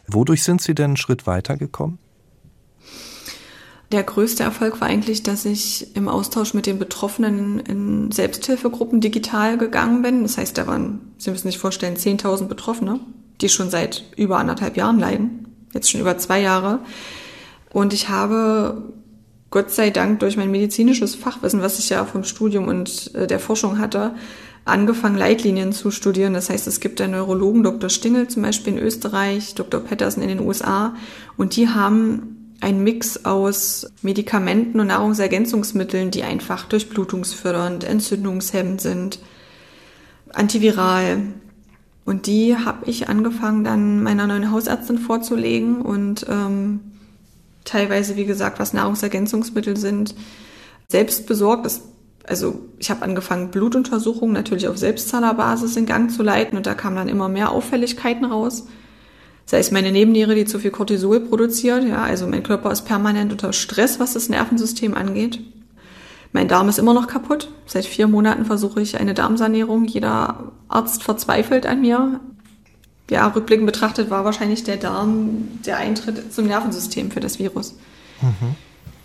[0.07, 1.99] Wodurch sind Sie denn einen Schritt weitergekommen?
[3.93, 9.57] Der größte Erfolg war eigentlich, dass ich im Austausch mit den Betroffenen in Selbsthilfegruppen digital
[9.57, 10.23] gegangen bin.
[10.23, 12.99] Das heißt, da waren, Sie müssen sich vorstellen, 10.000 Betroffene,
[13.39, 15.47] die schon seit über anderthalb Jahren leiden.
[15.73, 16.79] Jetzt schon über zwei Jahre.
[17.71, 18.91] Und ich habe
[19.49, 23.39] Gott sei Dank durch mein medizinisches Fachwissen, was ich ja vom Studium und äh, der
[23.39, 24.13] Forschung hatte,
[24.65, 26.33] angefangen, Leitlinien zu studieren.
[26.33, 27.89] Das heißt, es gibt einen Neurologen, Dr.
[27.89, 29.79] Stingel zum Beispiel in Österreich, Dr.
[29.79, 30.95] Patterson in den USA,
[31.37, 39.19] und die haben ein Mix aus Medikamenten und Nahrungsergänzungsmitteln, die einfach durchblutungsfördernd, entzündungshemmend sind,
[40.33, 41.21] antiviral.
[42.05, 46.79] Und die habe ich angefangen dann meiner neuen Hausärztin vorzulegen und ähm,
[47.65, 50.15] teilweise, wie gesagt, was Nahrungsergänzungsmittel sind,
[50.87, 51.65] selbst besorgt.
[51.65, 51.81] Das,
[52.27, 56.95] also ich habe angefangen, Blutuntersuchungen natürlich auf Selbstzahlerbasis in Gang zu leiten und da kamen
[56.95, 58.65] dann immer mehr Auffälligkeiten raus
[59.45, 63.31] sei es meine Nebenniere, die zu viel Cortisol produziert, ja, also mein Körper ist permanent
[63.31, 65.39] unter Stress, was das Nervensystem angeht.
[66.33, 67.49] Mein Darm ist immer noch kaputt.
[67.65, 69.85] Seit vier Monaten versuche ich eine Darmsanierung.
[69.85, 72.19] Jeder Arzt verzweifelt an mir.
[73.09, 77.75] Ja, rückblickend betrachtet war wahrscheinlich der Darm der Eintritt zum Nervensystem für das Virus.
[78.21, 78.55] Mhm.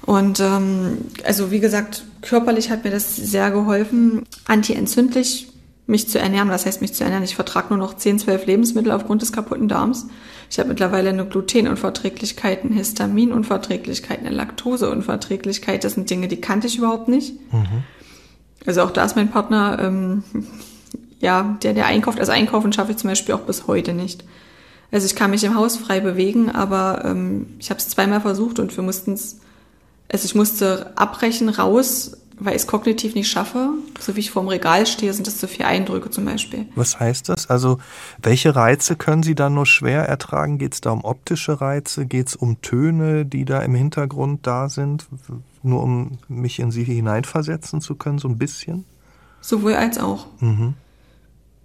[0.06, 4.22] Und ähm, also wie gesagt, körperlich hat mir das sehr geholfen.
[4.46, 5.48] Antientzündlich
[5.86, 6.48] mich zu ernähren.
[6.48, 7.24] Was heißt mich zu ernähren?
[7.24, 10.06] Ich vertrage nur noch 10, 12 Lebensmittel aufgrund des kaputten Darms.
[10.48, 15.84] Ich habe mittlerweile eine Glutenunverträglichkeit, eine Histaminunverträglichkeit, eine Laktoseunverträglichkeit.
[15.84, 17.34] Das sind Dinge, die kannte ich überhaupt nicht.
[17.52, 17.84] Mhm.
[18.66, 20.22] Also auch da ist mein Partner, ähm,
[21.20, 22.18] ja, der, der einkauft.
[22.18, 24.24] Also einkaufen schaffe ich zum Beispiel auch bis heute nicht.
[24.92, 28.58] Also ich kann mich im Haus frei bewegen, aber ähm, ich habe es zweimal versucht
[28.58, 29.40] und wir mussten es,
[30.12, 33.70] also ich musste abbrechen, raus, weil ich es kognitiv nicht schaffe.
[34.01, 36.66] So wie ich vorm Regal stehe, sind das zu viele Eindrücke zum Beispiel.
[36.75, 37.49] Was heißt das?
[37.49, 37.79] Also
[38.20, 40.59] welche Reize können Sie dann nur schwer ertragen?
[40.59, 42.07] Geht es da um optische Reize?
[42.07, 45.07] Geht es um Töne, die da im Hintergrund da sind?
[45.62, 48.87] Nur um mich in sie hineinversetzen zu können, so ein bisschen?
[49.42, 50.27] Sowohl als auch.
[50.40, 50.75] Mhm.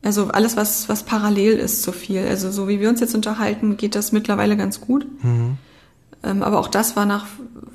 [0.03, 2.27] Also alles, was, was parallel ist, zu viel.
[2.27, 5.07] Also so wie wir uns jetzt unterhalten, geht das mittlerweile ganz gut.
[5.23, 5.57] Mhm.
[6.25, 7.25] Ähm, aber auch das war nach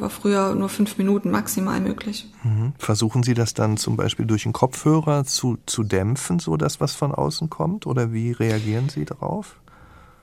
[0.01, 2.27] war früher nur fünf Minuten maximal möglich.
[2.43, 2.73] Mhm.
[2.79, 6.95] Versuchen Sie das dann zum Beispiel durch einen Kopfhörer zu, zu dämpfen, so dass was
[6.95, 7.87] von außen kommt?
[7.87, 9.57] Oder wie reagieren Sie darauf?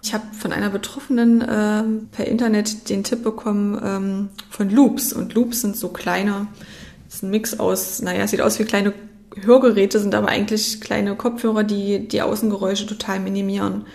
[0.04, 5.14] Ich habe von einer Betroffenen äh, per Internet den Tipp bekommen ähm, von Loops.
[5.14, 6.48] Und Loops sind so kleine,
[7.06, 8.94] das ist ein Mix aus, naja, sieht aus wie kleine
[9.36, 13.86] Hörgeräte, sind aber eigentlich kleine Kopfhörer, die die Außengeräusche total minimieren.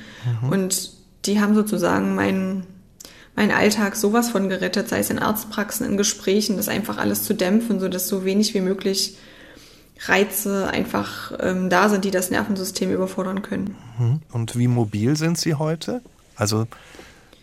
[0.42, 0.49] Mhm.
[0.49, 0.92] Und
[1.25, 2.66] die haben sozusagen meinen
[3.35, 7.35] mein Alltag sowas von gerettet, sei es in Arztpraxen, in Gesprächen, das einfach alles zu
[7.35, 9.16] dämpfen, so dass so wenig wie möglich
[10.07, 13.77] Reize einfach ähm, da sind, die das Nervensystem überfordern können.
[13.99, 14.21] Mhm.
[14.33, 16.03] Und wie mobil sind Sie heute?
[16.35, 16.66] Also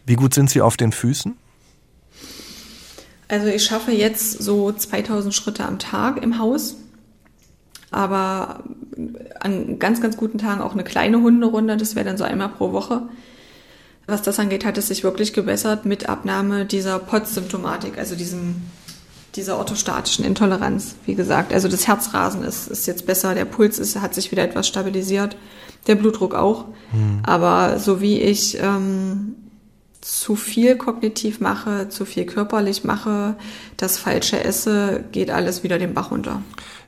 [0.06, 1.36] wie gut sind Sie auf den Füßen?
[3.28, 6.75] Also ich schaffe jetzt so 2000 Schritte am Tag im Haus,
[7.91, 8.63] aber
[9.39, 12.71] an ganz, ganz guten Tagen auch eine kleine Hunderunde, das wäre dann so einmal pro
[12.73, 13.04] Woche.
[14.10, 18.56] Was das angeht, hat es sich wirklich gebessert mit Abnahme dieser POTS-Symptomatik, also diesem,
[19.36, 21.54] dieser orthostatischen Intoleranz, wie gesagt.
[21.54, 25.38] Also das Herzrasen ist, ist jetzt besser, der Puls ist, hat sich wieder etwas stabilisiert,
[25.88, 26.65] der Blutdruck auch.
[26.91, 27.22] Hm.
[27.24, 29.36] Aber so wie ich ähm,
[30.02, 33.36] zu viel kognitiv mache, zu viel körperlich mache,
[33.78, 36.41] das Falsche esse, geht alles wieder den Bach runter.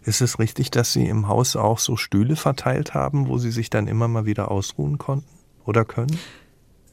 [0.03, 3.69] Ist es richtig, dass Sie im Haus auch so Stühle verteilt haben, wo Sie sich
[3.69, 5.29] dann immer mal wieder ausruhen konnten
[5.65, 6.17] oder können?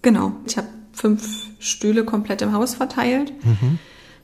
[0.03, 0.33] Genau.
[0.47, 3.33] Ich habe fünf Stühle komplett im Haus verteilt.
[3.45, 3.79] Mhm.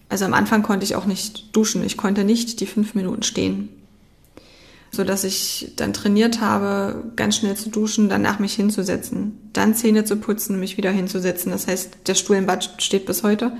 [0.08, 1.84] Also am Anfang konnte ich auch nicht duschen.
[1.84, 3.68] Ich konnte nicht die fünf Minuten stehen.
[4.90, 10.04] So dass ich dann trainiert habe, ganz schnell zu duschen, danach mich hinzusetzen, dann Zähne
[10.04, 11.50] zu putzen, mich wieder hinzusetzen.
[11.50, 13.56] Das heißt, der Stuhl im Bad steht bis heute.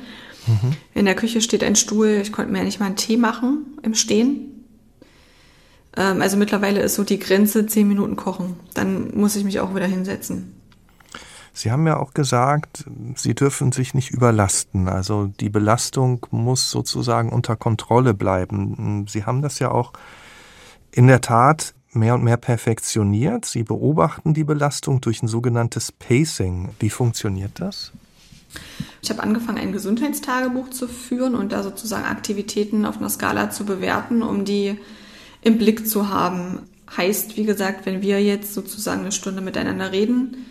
[0.47, 0.77] Mhm.
[0.95, 2.21] In der Küche steht ein Stuhl.
[2.23, 4.65] Ich konnte mir ja nicht mal einen Tee machen im Stehen.
[5.97, 8.57] Ähm, also mittlerweile ist so die Grenze zehn Minuten kochen.
[8.75, 10.55] Dann muss ich mich auch wieder hinsetzen.
[11.57, 14.89] Sie haben ja auch gesagt, Sie dürfen sich nicht überlasten.
[14.89, 19.07] Also die Belastung muss sozusagen unter Kontrolle bleiben.
[19.09, 19.93] Sie haben das ja auch
[20.91, 23.45] in der Tat mehr und mehr perfektioniert.
[23.45, 26.71] Sie beobachten die Belastung durch ein sogenanntes Pacing.
[26.81, 27.93] Wie funktioniert das?
[29.01, 33.65] Ich habe angefangen, ein Gesundheitstagebuch zu führen und da sozusagen Aktivitäten auf einer Skala zu
[33.65, 34.77] bewerten, um die
[35.41, 36.61] im Blick zu haben.
[36.97, 40.47] Heißt, wie gesagt, wenn wir jetzt sozusagen eine Stunde miteinander reden,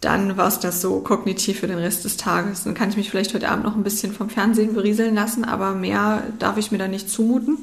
[0.00, 2.64] dann war es das so kognitiv für den Rest des Tages.
[2.64, 5.74] Dann kann ich mich vielleicht heute Abend noch ein bisschen vom Fernsehen berieseln lassen, aber
[5.74, 7.58] mehr darf ich mir da nicht zumuten.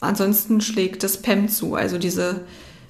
[0.00, 2.40] Ansonsten schlägt das PEM zu, also diese,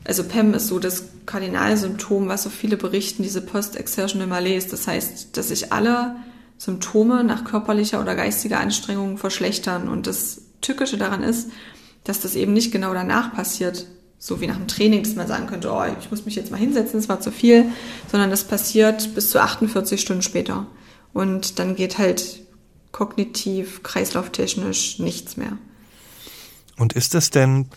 [0.05, 4.69] also PEM ist so das Kardinalsymptom, was so viele berichten, diese Post-Exertional Malaise.
[4.71, 6.17] Das heißt, dass sich alle
[6.59, 9.89] Symptome nach körperlicher oder geistiger Anstrengung verschlechtern.
[9.89, 11.51] Und das Tückische daran ist,
[12.05, 13.87] dass das eben nicht genau danach passiert,
[14.19, 16.57] so wie nach dem Training, dass man sagen könnte, oh, ich muss mich jetzt mal
[16.57, 17.67] hinsetzen, es war zu viel,
[18.11, 20.67] sondern das passiert bis zu 48 Stunden später.
[21.13, 22.41] Und dann geht halt
[22.93, 25.59] kognitiv, kreislauftechnisch nichts mehr.
[26.77, 27.69] Und ist es denn,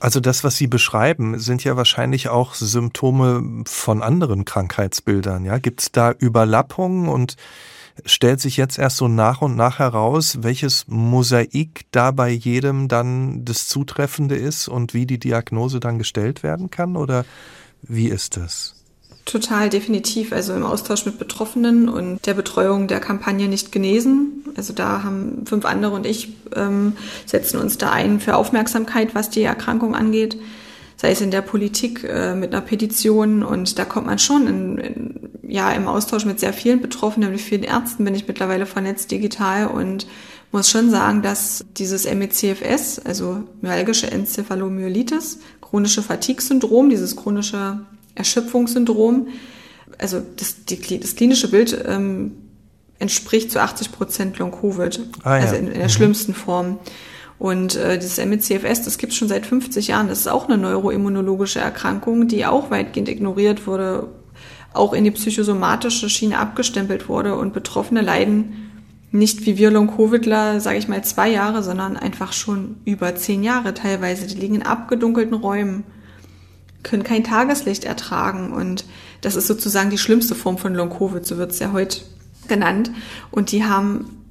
[0.00, 5.58] also das, was Sie beschreiben, sind ja wahrscheinlich auch Symptome von anderen Krankheitsbildern, ja?
[5.58, 7.36] Gibt es da Überlappungen und
[8.04, 13.44] stellt sich jetzt erst so nach und nach heraus, welches Mosaik da bei jedem dann
[13.44, 16.96] das Zutreffende ist und wie die Diagnose dann gestellt werden kann?
[16.96, 17.24] Oder
[17.82, 18.74] wie ist das?
[19.24, 20.32] Total definitiv.
[20.32, 24.44] Also im Austausch mit Betroffenen und der Betreuung der Kampagne nicht genesen.
[24.56, 26.92] Also da haben fünf andere und ich ähm,
[27.24, 30.38] setzen uns da ein für Aufmerksamkeit, was die Erkrankung angeht
[30.96, 34.78] sei es in der Politik äh, mit einer Petition und da kommt man schon in,
[34.78, 39.10] in, ja im Austausch mit sehr vielen Betroffenen, mit vielen Ärzten bin ich mittlerweile vernetzt
[39.10, 40.06] digital und
[40.52, 47.80] muss schon sagen, dass dieses MECFS, also myalgische Enzephalomyelitis, chronische Fatigue-Syndrom, dieses chronische
[48.14, 49.28] Erschöpfungssyndrom,
[49.98, 52.32] also das, die, das klinische Bild ähm,
[52.98, 55.44] entspricht zu 80 Prozent Long-Covid, ah, ja.
[55.44, 55.90] also in, in der mhm.
[55.90, 56.78] schlimmsten Form.
[57.38, 60.08] Und äh, dieses MECFS, das gibt es schon seit 50 Jahren.
[60.08, 64.08] Das ist auch eine neuroimmunologische Erkrankung, die auch weitgehend ignoriert wurde,
[64.72, 67.36] auch in die psychosomatische Schiene abgestempelt wurde.
[67.36, 68.66] Und Betroffene leiden
[69.12, 73.74] nicht wie wir Long-Covidler, sage ich mal, zwei Jahre, sondern einfach schon über zehn Jahre
[73.74, 74.26] teilweise.
[74.26, 75.84] Die liegen in abgedunkelten Räumen,
[76.82, 78.52] können kein Tageslicht ertragen.
[78.52, 78.84] Und
[79.20, 82.02] das ist sozusagen die schlimmste Form von Long-Covid, so wird es ja heute
[82.48, 82.90] genannt.
[83.30, 84.25] Und die haben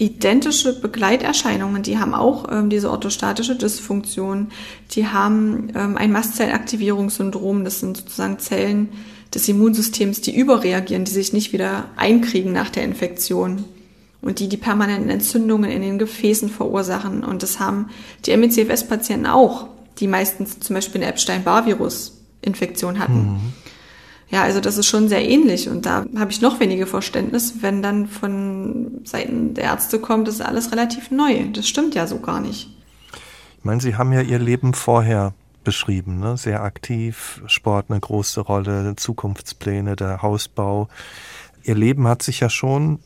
[0.00, 4.48] identische Begleiterscheinungen, die haben auch ähm, diese orthostatische Dysfunktion,
[4.92, 8.88] die haben ähm, ein Mastzellaktivierungssyndrom, das sind sozusagen Zellen
[9.34, 13.64] des Immunsystems, die überreagieren, die sich nicht wieder einkriegen nach der Infektion
[14.22, 17.22] und die die permanenten Entzündungen in den Gefäßen verursachen.
[17.22, 17.90] Und das haben
[18.26, 23.32] die MECFS-Patienten auch, die meistens zum Beispiel eine Epstein-Barr-Virus-Infektion hatten.
[23.32, 23.52] Mhm.
[24.30, 27.82] Ja, also das ist schon sehr ähnlich und da habe ich noch weniger Verständnis, wenn
[27.82, 31.48] dann von Seiten der Ärzte kommt, das ist alles relativ neu.
[31.52, 32.70] Das stimmt ja so gar nicht.
[33.58, 36.36] Ich meine, Sie haben ja Ihr Leben vorher beschrieben, ne?
[36.36, 40.88] sehr aktiv, Sport eine große Rolle, Zukunftspläne, der Hausbau.
[41.64, 43.00] Ihr Leben hat sich ja schon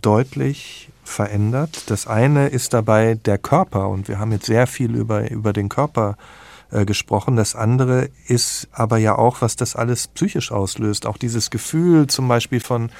[0.00, 1.90] deutlich verändert.
[1.90, 5.68] Das eine ist dabei der Körper und wir haben jetzt sehr viel über, über den
[5.68, 7.36] Körper äh, gesprochen.
[7.36, 11.06] Das andere ist aber ja auch, was das alles psychisch auslöst.
[11.06, 12.90] Auch dieses Gefühl zum Beispiel von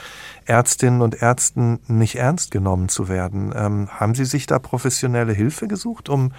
[0.46, 3.52] Ärztinnen und Ärzten nicht ernst genommen zu werden.
[3.56, 6.32] Ähm, haben Sie sich da professionelle Hilfe gesucht, um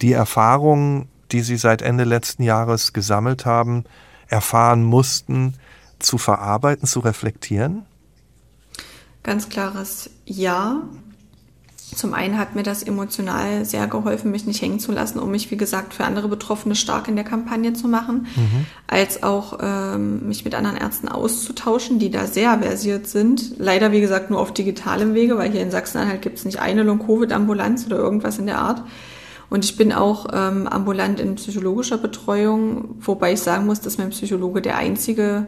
[0.00, 3.84] die Erfahrungen, die Sie seit Ende letzten Jahres gesammelt haben,
[4.28, 5.54] erfahren mussten,
[5.98, 7.86] zu verarbeiten, zu reflektieren?
[9.22, 10.82] Ganz klares Ja.
[11.94, 15.50] Zum einen hat mir das emotional sehr geholfen, mich nicht hängen zu lassen, um mich,
[15.50, 18.66] wie gesagt, für andere Betroffene stark in der Kampagne zu machen, mhm.
[18.86, 23.58] als auch ähm, mich mit anderen Ärzten auszutauschen, die da sehr versiert sind.
[23.58, 26.82] Leider, wie gesagt, nur auf digitalem Wege, weil hier in Sachsen-Anhalt gibt es nicht eine
[26.82, 28.82] Long-Covid-Ambulanz oder irgendwas in der Art.
[29.50, 34.08] Und ich bin auch ähm, ambulant in psychologischer Betreuung, wobei ich sagen muss, dass mein
[34.08, 35.46] Psychologe der einzige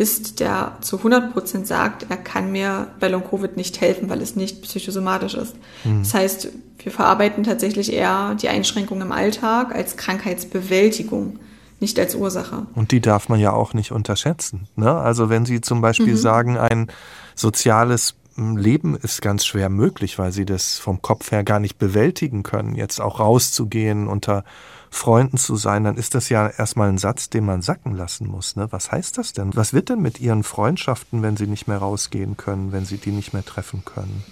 [0.00, 4.34] ist, der zu 100 Prozent sagt, er kann mir bei Long-Covid nicht helfen, weil es
[4.34, 5.54] nicht psychosomatisch ist.
[5.84, 6.02] Mhm.
[6.02, 11.38] Das heißt, wir verarbeiten tatsächlich eher die Einschränkung im Alltag als Krankheitsbewältigung,
[11.80, 12.66] nicht als Ursache.
[12.74, 14.66] Und die darf man ja auch nicht unterschätzen.
[14.74, 14.90] Ne?
[14.90, 16.18] Also wenn Sie zum Beispiel mhm.
[16.18, 16.90] sagen, ein
[17.34, 22.42] soziales Leben ist ganz schwer möglich, weil sie das vom Kopf her gar nicht bewältigen
[22.42, 24.44] können, jetzt auch rauszugehen, unter
[24.90, 28.56] Freunden zu sein, dann ist das ja erstmal ein Satz, den man sacken lassen muss.
[28.56, 28.66] Ne?
[28.70, 29.54] Was heißt das denn?
[29.54, 33.12] Was wird denn mit ihren Freundschaften, wenn sie nicht mehr rausgehen können, wenn sie die
[33.12, 34.24] nicht mehr treffen können?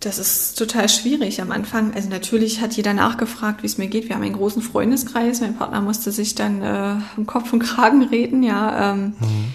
[0.00, 1.94] Das ist total schwierig am Anfang.
[1.94, 4.08] Also natürlich hat jeder nachgefragt, wie es mir geht.
[4.08, 5.40] Wir haben einen großen Freundeskreis.
[5.40, 8.42] Mein Partner musste sich dann äh, im Kopf und Kragen reden.
[8.42, 9.54] Ja, ähm, mhm.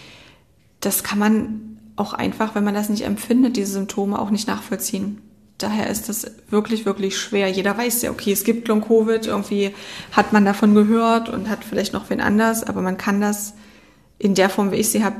[0.79, 5.21] das kann man auch einfach, wenn man das nicht empfindet, diese Symptome auch nicht nachvollziehen.
[5.59, 7.49] Daher ist das wirklich, wirklich schwer.
[7.49, 9.71] Jeder weiß ja, okay, es gibt Long-Covid, irgendwie
[10.11, 13.53] hat man davon gehört und hat vielleicht noch wen anders, aber man kann das
[14.17, 15.17] in der Form, wie ich sie habe,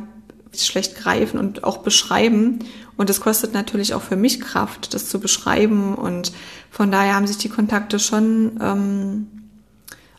[0.56, 2.60] schlecht greifen und auch beschreiben.
[2.97, 5.95] Und es kostet natürlich auch für mich Kraft, das zu beschreiben.
[5.95, 6.32] Und
[6.71, 9.28] von daher haben sich die Kontakte schon ähm,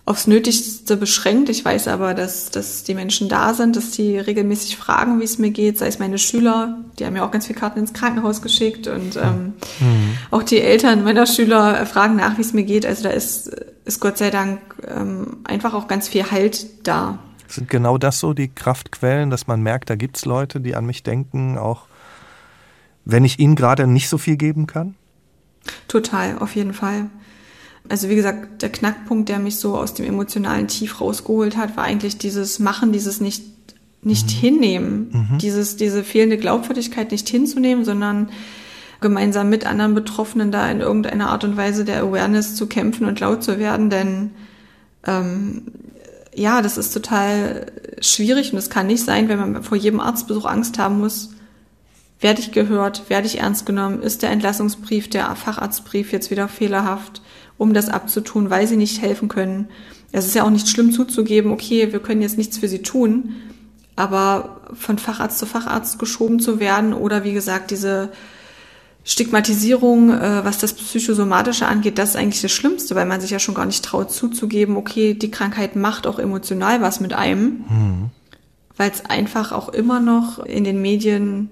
[0.05, 1.49] aufs Nötigste beschränkt.
[1.51, 5.39] Ich weiß aber, dass, dass die Menschen da sind, dass die regelmäßig fragen, wie es
[5.39, 8.43] mir geht, sei es meine Schüler, die haben ja auch ganz viele Karten ins Krankenhaus
[8.43, 10.17] geschickt und ähm, mhm.
[10.31, 12.87] auch die Eltern meiner Schüler fragen nach, wie es mir geht.
[12.87, 13.49] Also da ist,
[13.85, 17.19] ist Gott sei Dank ähm, einfach auch ganz viel Halt da.
[17.47, 20.87] Sind genau das so die Kraftquellen, dass man merkt, da gibt es Leute, die an
[20.87, 21.87] mich denken, auch
[23.05, 24.95] wenn ich ihnen gerade nicht so viel geben kann?
[25.89, 27.07] Total, auf jeden Fall.
[27.91, 31.85] Also wie gesagt, der Knackpunkt, der mich so aus dem emotionalen Tief rausgeholt hat, war
[31.85, 33.43] eigentlich dieses Machen, dieses nicht
[34.03, 34.41] nicht mhm.
[34.41, 35.39] hinnehmen, mhm.
[35.39, 38.31] dieses diese fehlende Glaubwürdigkeit nicht hinzunehmen, sondern
[39.01, 43.19] gemeinsam mit anderen Betroffenen da in irgendeiner Art und Weise der Awareness zu kämpfen und
[43.19, 44.31] laut zu werden, denn
[45.05, 45.63] ähm,
[46.33, 47.67] ja, das ist total
[48.01, 51.31] schwierig und es kann nicht sein, wenn man vor jedem Arztbesuch Angst haben muss,
[52.21, 57.23] werde ich gehört, werde ich ernst genommen, ist der Entlassungsbrief, der Facharztbrief jetzt wieder fehlerhaft
[57.61, 59.69] um das abzutun, weil sie nicht helfen können.
[60.13, 63.35] Es ist ja auch nicht schlimm zuzugeben, okay, wir können jetzt nichts für sie tun,
[63.97, 68.13] aber von Facharzt zu Facharzt geschoben zu werden oder wie gesagt, diese
[69.05, 73.39] Stigmatisierung, äh, was das Psychosomatische angeht, das ist eigentlich das Schlimmste, weil man sich ja
[73.39, 78.11] schon gar nicht traut zuzugeben, okay, die Krankheit macht auch emotional was mit einem, mhm.
[78.79, 81.51] weil es einfach auch immer noch in den Medien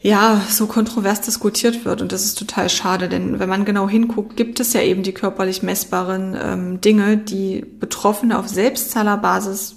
[0.00, 2.02] ja, so kontrovers diskutiert wird.
[2.02, 5.12] Und das ist total schade, denn wenn man genau hinguckt, gibt es ja eben die
[5.12, 9.76] körperlich messbaren ähm, Dinge, die Betroffene auf Selbstzahlerbasis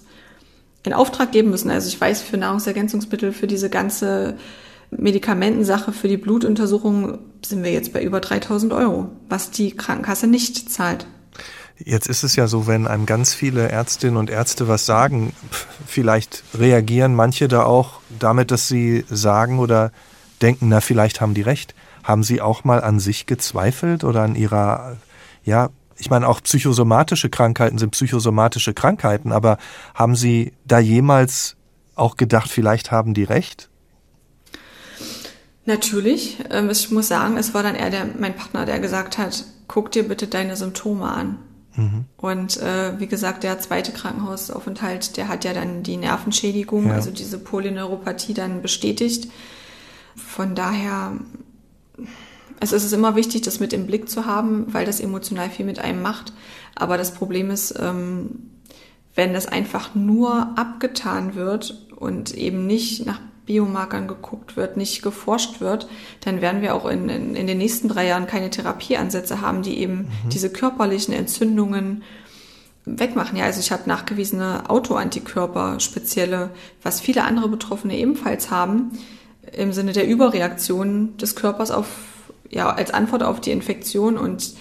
[0.83, 1.71] in Auftrag geben müssen.
[1.71, 4.37] Also ich weiß, für Nahrungsergänzungsmittel, für diese ganze
[4.91, 10.71] Medikamentensache, für die Blutuntersuchung sind wir jetzt bei über 3000 Euro, was die Krankenkasse nicht
[10.71, 11.07] zahlt.
[11.77, 15.33] Jetzt ist es ja so, wenn einem ganz viele Ärztinnen und Ärzte was sagen,
[15.91, 19.91] vielleicht reagieren manche da auch damit, dass sie sagen oder
[20.41, 21.75] denken, na, vielleicht haben die recht.
[22.03, 24.97] Haben Sie auch mal an sich gezweifelt oder an Ihrer,
[25.43, 29.57] ja, ich meine, auch psychosomatische Krankheiten sind psychosomatische Krankheiten, aber
[29.93, 31.57] haben Sie da jemals
[31.95, 33.69] auch gedacht, vielleicht haben die recht?
[35.65, 36.39] Natürlich.
[36.49, 39.91] Ähm, ich muss sagen, es war dann eher der, mein Partner, der gesagt hat, guck
[39.91, 41.37] dir bitte deine Symptome an.
[41.75, 42.05] Mhm.
[42.17, 46.93] Und äh, wie gesagt, der zweite Krankenhausaufenthalt, der hat ja dann die Nervenschädigung, ja.
[46.93, 49.31] also diese Polyneuropathie dann bestätigt.
[50.15, 51.13] Von daher,
[52.59, 55.65] also es ist immer wichtig, das mit im Blick zu haben, weil das emotional viel
[55.65, 56.33] mit einem macht.
[56.75, 58.51] Aber das Problem ist, ähm,
[59.15, 65.61] wenn das einfach nur abgetan wird und eben nicht nach Biomarkern geguckt wird, nicht geforscht
[65.61, 65.87] wird,
[66.21, 69.79] dann werden wir auch in, in, in den nächsten drei Jahren keine Therapieansätze haben, die
[69.79, 70.29] eben mhm.
[70.31, 72.03] diese körperlichen Entzündungen
[72.85, 73.37] wegmachen.
[73.37, 76.51] Ja, also ich habe nachgewiesene Autoantikörper, spezielle,
[76.81, 78.91] was viele andere Betroffene ebenfalls haben,
[79.51, 81.87] im Sinne der Überreaktion des Körpers auf,
[82.49, 84.17] ja, als Antwort auf die Infektion.
[84.17, 84.53] Und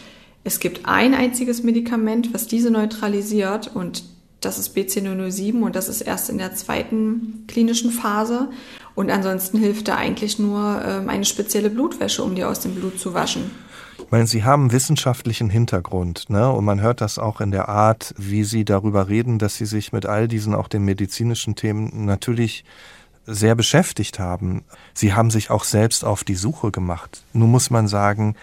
[0.44, 4.04] es gibt ein einziges Medikament, was diese neutralisiert und
[4.40, 8.48] das ist BC007 und das ist erst in der zweiten klinischen Phase.
[8.94, 12.98] Und ansonsten hilft da eigentlich nur ähm, eine spezielle Blutwäsche, um die aus dem Blut
[12.98, 13.50] zu waschen.
[13.98, 16.50] Ich meine, Sie haben wissenschaftlichen Hintergrund, ne?
[16.50, 19.92] Und man hört das auch in der Art, wie Sie darüber reden, dass Sie sich
[19.92, 22.64] mit all diesen auch den medizinischen Themen natürlich
[23.26, 24.64] sehr beschäftigt haben.
[24.94, 27.22] Sie haben sich auch selbst auf die Suche gemacht.
[27.32, 28.34] Nun muss man sagen,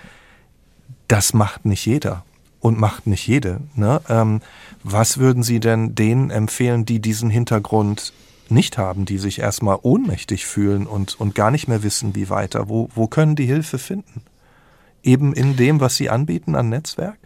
[1.07, 2.23] das macht nicht jeder
[2.59, 3.61] und macht nicht jede.
[3.75, 4.01] Ne?
[4.09, 4.41] Ähm,
[4.83, 8.13] was würden Sie denn denen empfehlen, die diesen Hintergrund
[8.49, 12.69] nicht haben, die sich erstmal ohnmächtig fühlen und, und gar nicht mehr wissen, wie weiter?
[12.69, 14.21] Wo, wo können die Hilfe finden?
[15.03, 17.17] Eben in dem, was Sie anbieten an Netzwerk?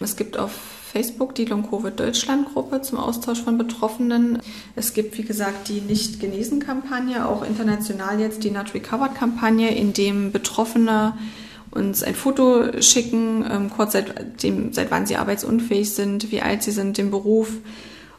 [0.00, 0.52] Es gibt auf
[0.94, 4.40] Facebook die Long-Covid Deutschland-Gruppe zum Austausch von Betroffenen.
[4.76, 11.14] Es gibt, wie gesagt, die Nicht-Genesen-Kampagne, auch international jetzt die Not Recovered-Kampagne, in dem Betroffene
[11.74, 16.62] uns ein Foto schicken, ähm, kurz seit, dem, seit wann sie arbeitsunfähig sind, wie alt
[16.62, 17.50] sie sind, den Beruf.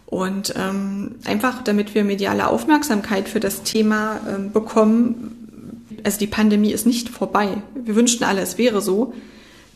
[0.06, 5.89] Und ähm, einfach, damit wir mediale Aufmerksamkeit für das Thema ähm, bekommen.
[6.03, 7.64] Also die Pandemie ist nicht vorbei.
[7.74, 9.14] Wir wünschten alle, es wäre so.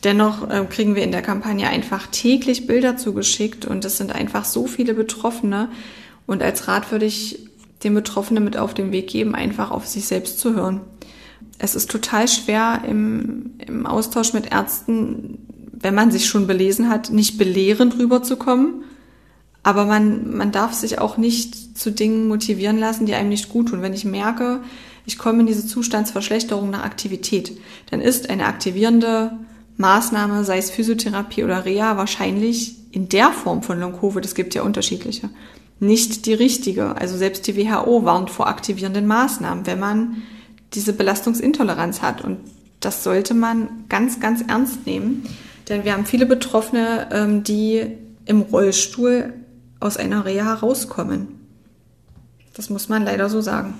[0.04, 4.44] Dennoch äh, kriegen wir in der Kampagne einfach täglich Bilder zugeschickt und es sind einfach
[4.44, 5.68] so viele Betroffene.
[6.26, 7.50] Und als Rat würde ich
[7.82, 10.80] den Betroffenen mit auf den Weg geben, einfach auf sich selbst zu hören.
[11.58, 15.38] Es ist total schwer im, im Austausch mit Ärzten,
[15.72, 18.84] wenn man sich schon belesen hat, nicht belehrend rüberzukommen.
[19.62, 23.68] Aber man, man darf sich auch nicht zu Dingen motivieren lassen, die einem nicht gut
[23.68, 23.82] tun.
[23.82, 24.60] Wenn ich merke,
[25.04, 27.58] ich komme in diese Zustandsverschlechterung nach Aktivität,
[27.90, 29.32] dann ist eine aktivierende
[29.76, 34.62] Maßnahme, sei es Physiotherapie oder Reha, wahrscheinlich in der Form von Long-Covid, es gibt ja
[34.62, 35.30] unterschiedliche,
[35.78, 36.96] nicht die richtige.
[36.96, 40.22] Also selbst die WHO warnt vor aktivierenden Maßnahmen, wenn man
[40.72, 42.22] diese Belastungsintoleranz hat.
[42.22, 42.38] Und
[42.80, 45.26] das sollte man ganz, ganz ernst nehmen.
[45.68, 47.86] Denn wir haben viele Betroffene, ähm, die
[48.24, 49.34] im Rollstuhl
[49.78, 51.28] aus einer Reha herauskommen.
[52.54, 53.74] Das muss man leider so sagen.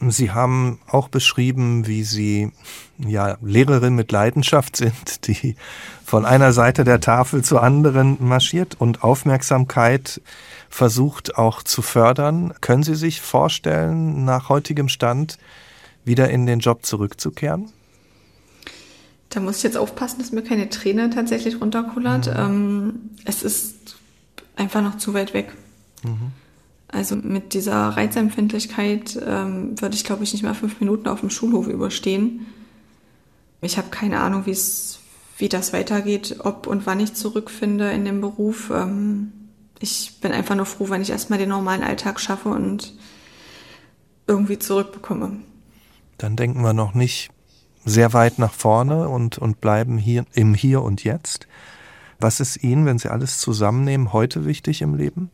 [0.00, 2.50] Sie haben auch beschrieben, wie Sie
[2.98, 5.56] ja Lehrerin mit Leidenschaft sind, die
[6.04, 10.20] von einer Seite der Tafel zur anderen marschiert und Aufmerksamkeit
[10.68, 12.52] versucht auch zu fördern.
[12.60, 15.38] Können Sie sich vorstellen, nach heutigem Stand
[16.04, 17.72] wieder in den Job zurückzukehren?
[19.30, 22.26] Da muss ich jetzt aufpassen, dass mir keine Träne tatsächlich runterkullert.
[22.26, 22.34] Mhm.
[22.36, 23.96] Ähm, es ist
[24.56, 25.52] einfach noch zu weit weg.
[26.04, 26.32] Mhm.
[26.88, 31.30] Also mit dieser Reizempfindlichkeit ähm, würde ich, glaube ich, nicht mehr fünf Minuten auf dem
[31.30, 32.46] Schulhof überstehen.
[33.62, 35.00] Ich habe keine Ahnung, wie es,
[35.38, 38.70] wie das weitergeht, ob und wann ich zurückfinde in dem Beruf.
[38.72, 39.32] Ähm,
[39.80, 42.94] ich bin einfach nur froh, wenn ich erstmal den normalen Alltag schaffe und
[44.28, 45.38] irgendwie zurückbekomme.
[46.18, 47.30] Dann denken wir noch nicht
[47.84, 51.46] sehr weit nach vorne und, und bleiben hier im Hier und Jetzt.
[52.18, 55.30] Was ist Ihnen, wenn Sie alles zusammennehmen, heute wichtig im Leben?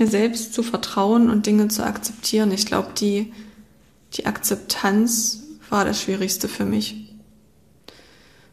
[0.00, 2.50] mir selbst zu vertrauen und Dinge zu akzeptieren.
[2.50, 3.32] Ich glaube, die,
[4.14, 7.14] die Akzeptanz war das Schwierigste für mich.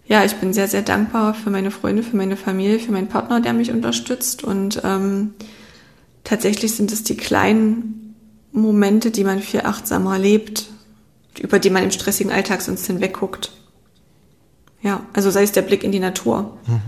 [0.05, 3.41] Ja, ich bin sehr, sehr dankbar für meine Freunde, für meine Familie, für meinen Partner,
[3.41, 4.43] der mich unterstützt.
[4.43, 5.33] Und ähm,
[6.23, 8.06] tatsächlich sind es die kleinen
[8.57, 10.69] Momente, die man viel achtsamer lebt,
[11.39, 13.51] über die man im stressigen Alltag sonst hinwegguckt.
[14.81, 16.57] Ja, also sei es der Blick in die Natur.
[16.67, 16.81] Mhm.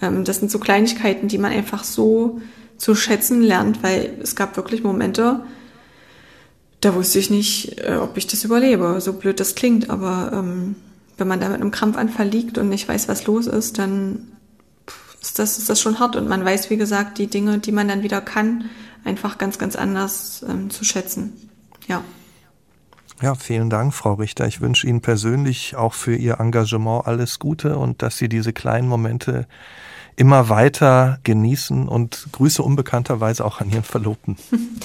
[0.00, 2.40] Ähm, das sind so Kleinigkeiten, die man einfach so
[2.76, 5.42] zu schätzen lernt, weil es gab wirklich Momente,
[6.80, 9.00] da wusste ich nicht, äh, ob ich das überlebe.
[9.00, 10.74] So blöd das klingt, aber ähm,
[11.16, 14.32] wenn man da mit einem Krampfanfall liegt und nicht weiß, was los ist, dann
[15.22, 16.16] ist das, ist das schon hart.
[16.16, 18.64] Und man weiß, wie gesagt, die Dinge, die man dann wieder kann,
[19.04, 21.32] einfach ganz, ganz anders ähm, zu schätzen.
[21.88, 22.02] Ja.
[23.22, 24.48] Ja, vielen Dank, Frau Richter.
[24.48, 28.88] Ich wünsche Ihnen persönlich auch für Ihr Engagement alles Gute und dass Sie diese kleinen
[28.88, 29.46] Momente
[30.16, 34.36] immer weiter genießen und Grüße unbekannterweise auch an Ihren Verlobten.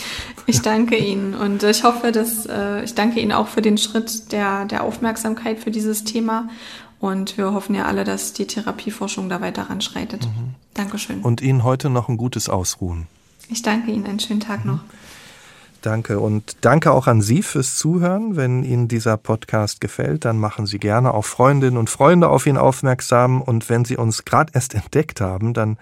[0.50, 4.32] Ich danke Ihnen und ich hoffe, dass äh, ich danke Ihnen auch für den Schritt
[4.32, 6.48] der, der Aufmerksamkeit für dieses Thema
[7.00, 10.26] und wir hoffen ja alle, dass die Therapieforschung da weiter ranschreitet.
[10.26, 10.56] Mhm.
[10.74, 11.22] Dankeschön.
[11.22, 13.08] Und Ihnen heute noch ein gutes Ausruhen.
[13.50, 14.72] Ich danke Ihnen, einen schönen Tag mhm.
[14.72, 14.80] noch.
[15.82, 18.36] Danke und danke auch an Sie fürs Zuhören.
[18.36, 22.58] Wenn Ihnen dieser Podcast gefällt, dann machen Sie gerne auch Freundinnen und Freunde auf ihn
[22.58, 23.42] aufmerksam.
[23.42, 25.78] Und wenn Sie uns gerade erst entdeckt haben, dann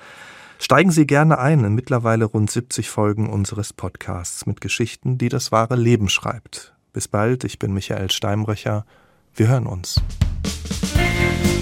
[0.59, 5.51] steigen Sie gerne ein in mittlerweile rund 70 Folgen unseres Podcasts mit Geschichten, die das
[5.51, 6.73] wahre Leben schreibt.
[6.93, 8.85] Bis bald, ich bin Michael Steinbrecher.
[9.33, 10.01] Wir hören uns.
[11.25, 11.54] Bye.